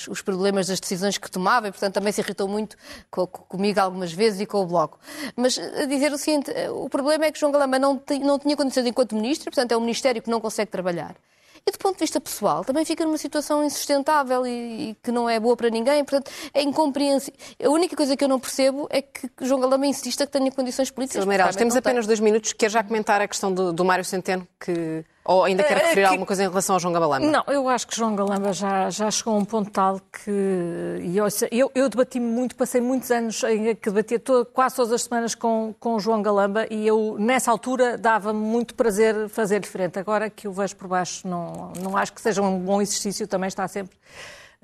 os 0.10 0.22
problemas 0.22 0.68
das 0.68 0.80
decisões 0.80 1.18
que 1.18 1.32
tomava 1.32 1.68
e, 1.68 1.72
portanto, 1.72 1.94
também 1.94 2.12
se 2.12 2.22
irritou 2.22 2.48
muito 2.48 2.76
comigo 3.10 3.80
algumas 3.80 4.12
vezes 4.12 4.42
e 4.42 4.46
com 4.46 4.62
o 4.62 4.66
Bloco. 4.66 5.00
Mas 5.36 5.60
dizer 5.88 6.12
o 6.12 6.18
seguinte, 6.18 6.52
o 6.72 6.90
problema 6.90 7.26
é 7.26 7.32
que 7.32 7.40
João 7.40 7.52
Galamba 7.52 7.80
não 7.80 7.98
tinha 7.98 8.58
condições 8.58 8.86
enquanto 8.86 9.16
ministro, 9.16 9.46
portanto, 9.46 9.72
é 9.72 9.78
um 9.78 9.82
ministério 9.82 10.22
que 10.22 10.30
não 10.30 10.42
consegue 10.42 10.70
trabalhar. 10.70 11.16
E 11.68 11.72
do 11.72 11.80
ponto 11.80 11.96
de 11.96 12.02
vista 12.02 12.22
pessoal, 12.22 12.64
também 12.64 12.86
fica 12.86 13.04
numa 13.04 13.18
situação 13.18 13.64
insustentável 13.64 14.46
e, 14.46 14.92
e 14.92 14.98
que 15.02 15.12
não 15.12 15.28
é 15.28 15.40
boa 15.40 15.58
para 15.58 15.70
ninguém. 15.72 16.04
Portanto, 16.04 16.32
é 16.54 16.62
incompreensível. 16.62 17.40
A 17.64 17.70
única 17.70 17.96
coisa 17.96 18.16
que 18.16 18.24
eu 18.24 18.28
não 18.28 18.40
percebo 18.40 18.88
é 18.92 19.02
que 19.02 19.28
João 19.42 19.60
Galamba 19.60 19.88
insista 19.88 20.28
que 20.28 20.32
tenha 20.32 20.52
condições 20.52 20.92
políticas. 20.92 21.26
Meireles, 21.26 21.56
temos 21.56 21.76
apenas 21.76 22.06
dois 22.06 22.20
minutos. 22.20 22.54
Quer 22.54 22.70
já 22.70 22.84
comentar 22.84 23.20
a 23.20 23.28
questão 23.28 23.52
do, 23.52 23.74
do 23.74 23.84
Mário 23.84 24.06
Centeno, 24.06 24.48
que 24.60 25.04
Ou 25.28 25.44
ainda 25.44 25.64
quer 25.64 25.76
referir 25.78 26.02
Aqui- 26.04 26.12
alguma 26.12 26.26
coisa 26.28 26.44
em 26.44 26.48
relação 26.48 26.76
ao 26.76 26.80
João 26.80 26.94
Gabalama? 26.94 27.26
Não, 27.26 27.44
eu 27.48 27.68
acho 27.68 27.88
que 27.88 27.96
João 27.96 28.16
Galamba 28.16 28.54
já, 28.54 28.92
já 28.92 29.10
chegou 29.10 29.34
a 29.34 29.38
um 29.38 29.44
ponto 29.44 29.72
tal 29.72 30.00
que. 30.00 30.30
Eu, 31.16 31.26
eu, 31.52 31.72
eu 31.74 31.90
debati 31.90 32.20
muito, 32.20 32.56
passei 32.56 32.80
muitos 32.80 33.10
anos 33.10 33.42
em 33.44 33.74
que 33.76 33.90
debatia 33.90 34.20
to- 34.20 34.46
quase 34.54 34.76
todas 34.76 34.92
as 34.92 35.02
semanas 35.04 35.34
com, 35.34 35.74
com 35.80 35.96
o 35.96 36.00
João 36.00 36.22
Galamba 36.22 36.68
e 36.70 36.86
eu, 36.86 37.16
nessa 37.18 37.50
altura, 37.50 37.98
dava-me 37.98 38.40
muito 38.40 38.76
prazer 38.76 39.28
fazer 39.30 39.60
diferente. 39.60 39.98
Agora 39.98 40.30
que 40.30 40.48
o 40.48 40.52
vejo 40.52 40.76
por 40.76 40.88
baixo, 40.88 41.28
não, 41.28 41.74
não 41.82 41.98
acho 41.98 42.14
que 42.14 42.22
seja 42.22 42.44
um 42.44 42.60
bom 42.60 42.80
exercício, 42.80 43.28
também 43.28 43.48
está 43.48 43.68
sempre. 43.68 43.98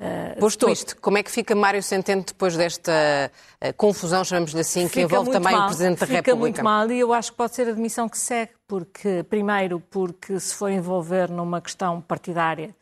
Eh, 0.03 0.35
Posto 0.39 0.67
isto, 0.67 0.97
como 0.99 1.19
é 1.19 1.23
que 1.23 1.29
fica 1.29 1.53
Mário 1.53 1.83
Centeno 1.83 2.23
depois 2.23 2.57
desta 2.57 3.31
eh, 3.61 3.71
confusão, 3.73 4.23
chamamos-lhe 4.23 4.61
assim, 4.61 4.87
que 4.87 4.95
Fica 4.95 5.01
envolve 5.01 5.29
também 5.29 5.53
mal, 5.53 5.65
o 5.65 5.67
Presidente 5.67 5.99
da 5.99 6.07
fica 6.07 6.17
República? 6.17 6.39
muito 6.39 6.63
mal 6.63 6.91
e 6.91 6.99
eu 6.99 7.13
acho 7.13 7.31
que 7.31 7.37
pode 7.37 7.53
ser 7.53 7.67
a 7.67 7.71
admissão 7.71 8.09
que 8.09 8.17
segue, 8.17 8.51
porque, 8.67 9.23
primeiro, 9.29 9.79
porque 9.91 10.39
se 10.39 10.55
for 10.55 10.71
envolver 10.71 11.29
numa 11.29 11.61
questão 11.61 12.01
partidária 12.01 12.75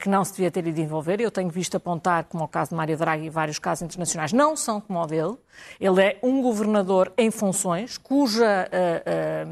que 0.00 0.08
não 0.08 0.24
se 0.24 0.32
devia 0.32 0.50
ter 0.50 0.66
ido 0.66 0.80
envolver, 0.80 1.20
eu 1.20 1.30
tenho 1.30 1.50
visto 1.50 1.76
apontar, 1.76 2.24
como 2.24 2.42
o 2.42 2.48
caso 2.48 2.70
de 2.70 2.76
Mário 2.76 2.96
Draghi 2.96 3.26
e 3.26 3.30
vários 3.30 3.58
casos 3.58 3.82
internacionais, 3.82 4.32
não 4.32 4.56
são 4.56 4.80
como 4.80 5.00
o 5.00 5.06
dele. 5.06 5.36
Ele 5.78 6.02
é 6.02 6.18
um 6.22 6.42
governador 6.42 7.12
em 7.16 7.30
funções, 7.30 7.96
cuja 7.98 8.68
eh, 8.72 9.02
eh, 9.06 9.46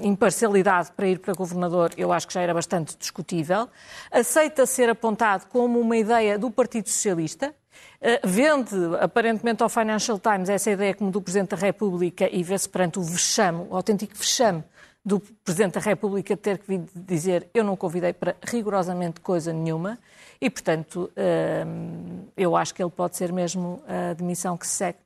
imparcialidade 0.00 0.92
para 0.92 1.08
ir 1.08 1.18
para 1.18 1.34
governador 1.34 1.90
eu 1.96 2.12
acho 2.12 2.26
que 2.26 2.34
já 2.34 2.40
era 2.40 2.54
bastante 2.54 2.96
discutível. 2.96 3.68
Aceita 4.10 4.64
ser 4.64 4.88
apontado 4.88 5.46
como 5.48 5.78
uma 5.78 5.96
ideia 5.96 6.38
do 6.38 6.50
Partido 6.50 6.88
Socialista, 6.88 7.54
Uh, 8.00 8.26
vende 8.26 8.76
aparentemente 9.00 9.60
ao 9.60 9.68
Financial 9.68 10.18
Times 10.20 10.48
essa 10.48 10.70
ideia 10.70 10.94
como 10.94 11.10
do 11.10 11.20
Presidente 11.20 11.50
da 11.50 11.56
República 11.56 12.28
e 12.30 12.44
vê-se 12.44 12.68
perante 12.68 12.98
o 12.98 13.02
vexame, 13.02 13.66
o 13.68 13.74
autêntico 13.74 14.14
vexame 14.14 14.62
do 15.08 15.20
Presidente 15.42 15.74
da 15.74 15.80
República 15.80 16.36
ter 16.36 16.58
que 16.58 16.68
vir 16.68 16.84
dizer 16.94 17.48
eu 17.54 17.64
não 17.64 17.76
convidei 17.76 18.12
para 18.12 18.36
rigorosamente 18.42 19.20
coisa 19.20 19.52
nenhuma 19.52 19.98
e, 20.38 20.50
portanto, 20.50 21.10
uh, 21.16 22.28
eu 22.36 22.54
acho 22.54 22.74
que 22.74 22.82
ele 22.82 22.90
pode 22.90 23.16
ser 23.16 23.32
mesmo 23.32 23.82
a 23.88 24.10
admissão 24.10 24.56
que 24.56 24.66
se 24.66 24.74
segue. 24.74 24.98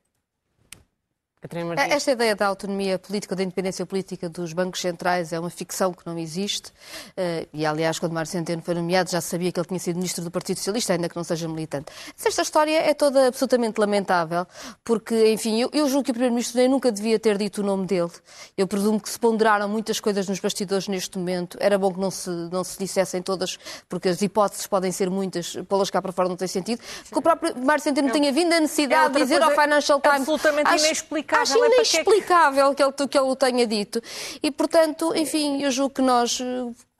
Martins. 1.51 1.91
Esta 1.93 2.11
ideia 2.11 2.35
da 2.35 2.47
autonomia 2.47 2.97
política, 2.99 3.35
da 3.35 3.43
independência 3.43 3.85
política 3.85 4.29
dos 4.29 4.53
bancos 4.53 4.81
centrais 4.81 5.31
é 5.33 5.39
uma 5.39 5.49
ficção 5.49 5.93
que 5.93 6.05
não 6.05 6.17
existe. 6.17 6.71
Eh, 7.17 7.47
E, 7.53 7.65
aliás, 7.65 7.99
quando 7.99 8.13
Mário 8.13 8.29
Centeno 8.29 8.61
foi 8.61 8.73
nomeado, 8.73 9.09
já 9.11 9.21
sabia 9.21 9.51
que 9.51 9.59
ele 9.59 9.67
tinha 9.67 9.79
sido 9.79 9.95
ministro 9.97 10.23
do 10.23 10.31
Partido 10.31 10.57
Socialista, 10.57 10.93
ainda 10.93 11.07
que 11.09 11.15
não 11.15 11.23
seja 11.23 11.47
militante. 11.47 11.91
Mas 12.17 12.25
Esta 12.25 12.41
história 12.41 12.77
é 12.79 12.93
toda 12.93 13.27
absolutamente 13.27 13.79
lamentável, 13.79 14.45
porque, 14.83 15.31
enfim, 15.31 15.61
eu, 15.61 15.69
eu 15.73 15.87
julgo 15.87 16.03
que 16.05 16.11
o 16.11 16.13
Primeiro-Ministro 16.13 16.57
nem 16.59 16.67
nunca 16.69 16.91
devia 16.91 17.19
ter 17.19 17.37
dito 17.37 17.61
o 17.61 17.63
nome 17.63 17.85
dele. 17.85 18.11
Eu 18.57 18.67
presumo 18.67 18.99
que 18.99 19.09
se 19.09 19.19
ponderaram 19.19 19.67
muitas 19.69 19.99
coisas 19.99 20.27
nos 20.27 20.39
bastidores 20.39 20.87
neste 20.87 21.17
momento. 21.17 21.57
Era 21.59 21.77
bom 21.77 21.93
que 21.93 21.99
não 21.99 22.09
se, 22.11 22.29
não 22.29 22.63
se 22.63 22.77
dissessem 22.79 23.21
todas, 23.21 23.57
porque 23.87 24.09
as 24.09 24.21
hipóteses 24.21 24.65
podem 24.67 24.91
ser 24.91 25.09
muitas, 25.09 25.55
pô-las 25.67 25.89
cá 25.89 26.01
para 26.01 26.11
fora 26.11 26.27
não 26.29 26.35
tem 26.35 26.47
sentido. 26.47 26.81
Que 27.11 27.17
o 27.17 27.21
próprio 27.21 27.55
Mário 27.63 27.83
Centeno 27.83 28.11
tenha 28.11 28.31
vindo 28.31 28.53
a 28.53 28.57
É 28.57 28.59
necessidade 28.61 29.03
outra 29.05 29.19
de 29.19 29.25
dizer 29.25 29.41
ao 29.41 29.49
coisa 29.49 29.61
Financial 29.61 29.99
Times... 30.01 30.19
absolutamente 30.19 30.69
Acho- 30.69 30.85
inexplicável. 30.85 31.32
Acho 31.41 31.53
É 31.53 31.59
para 31.59 31.69
que 31.69 31.75
é 31.75 31.83
que- 31.83 31.95
inexplicável 31.97 32.73
que 32.75 32.83
ele, 32.83 32.91
que 32.93 33.17
ele 33.17 33.27
o 33.27 33.35
tenha 33.35 33.65
dito. 33.67 34.01
E, 34.41 34.51
portanto, 34.51 35.13
enfim, 35.15 35.61
eu 35.61 35.71
julgo 35.71 35.95
que 35.95 36.01
nós, 36.01 36.39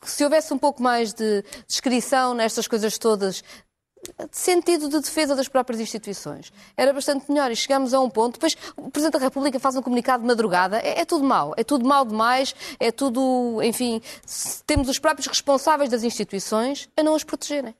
se 0.03 0.23
houvesse 0.23 0.53
um 0.53 0.57
pouco 0.57 0.81
mais 0.81 1.13
de 1.13 1.43
descrição 1.67 2.33
nestas 2.33 2.67
coisas 2.67 2.97
todas, 2.97 3.43
de 4.29 4.37
sentido 4.37 4.89
de 4.89 4.99
defesa 4.99 5.33
das 5.33 5.47
próprias 5.47 5.79
instituições. 5.79 6.51
Era 6.75 6.91
bastante 6.91 7.31
melhor 7.31 7.49
e 7.51 7.55
chegamos 7.55 7.93
a 7.93 8.01
um 8.01 8.09
ponto. 8.09 8.33
Depois 8.33 8.57
o 8.75 8.91
Presidente 8.91 9.13
da 9.13 9.19
República 9.19 9.57
faz 9.61 9.77
um 9.77 9.81
comunicado 9.81 10.21
de 10.23 10.27
madrugada. 10.27 10.77
É, 10.79 10.99
é 10.99 11.05
tudo 11.05 11.23
mau. 11.23 11.53
É 11.55 11.63
tudo 11.63 11.85
mau 11.87 12.03
demais. 12.03 12.53
É 12.81 12.91
tudo, 12.91 13.61
enfim, 13.63 14.01
temos 14.67 14.89
os 14.89 14.99
próprios 14.99 15.27
responsáveis 15.27 15.89
das 15.89 16.03
instituições 16.03 16.89
a 16.97 17.01
não 17.03 17.15
as 17.15 17.23
protegerem. 17.23 17.73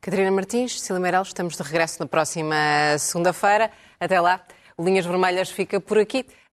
Catarina 0.00 0.32
Martins, 0.32 0.80
Cília 0.80 0.98
Meireles, 1.00 1.28
estamos 1.28 1.56
de 1.56 1.62
regresso 1.62 1.96
na 2.00 2.06
próxima 2.06 2.56
segunda-feira. 2.98 3.70
Até 4.00 4.20
lá, 4.20 4.40
Linhas 4.78 5.06
Vermelhas 5.06 5.50
fica 5.50 5.80
por 5.80 5.98
aqui. 5.98 6.26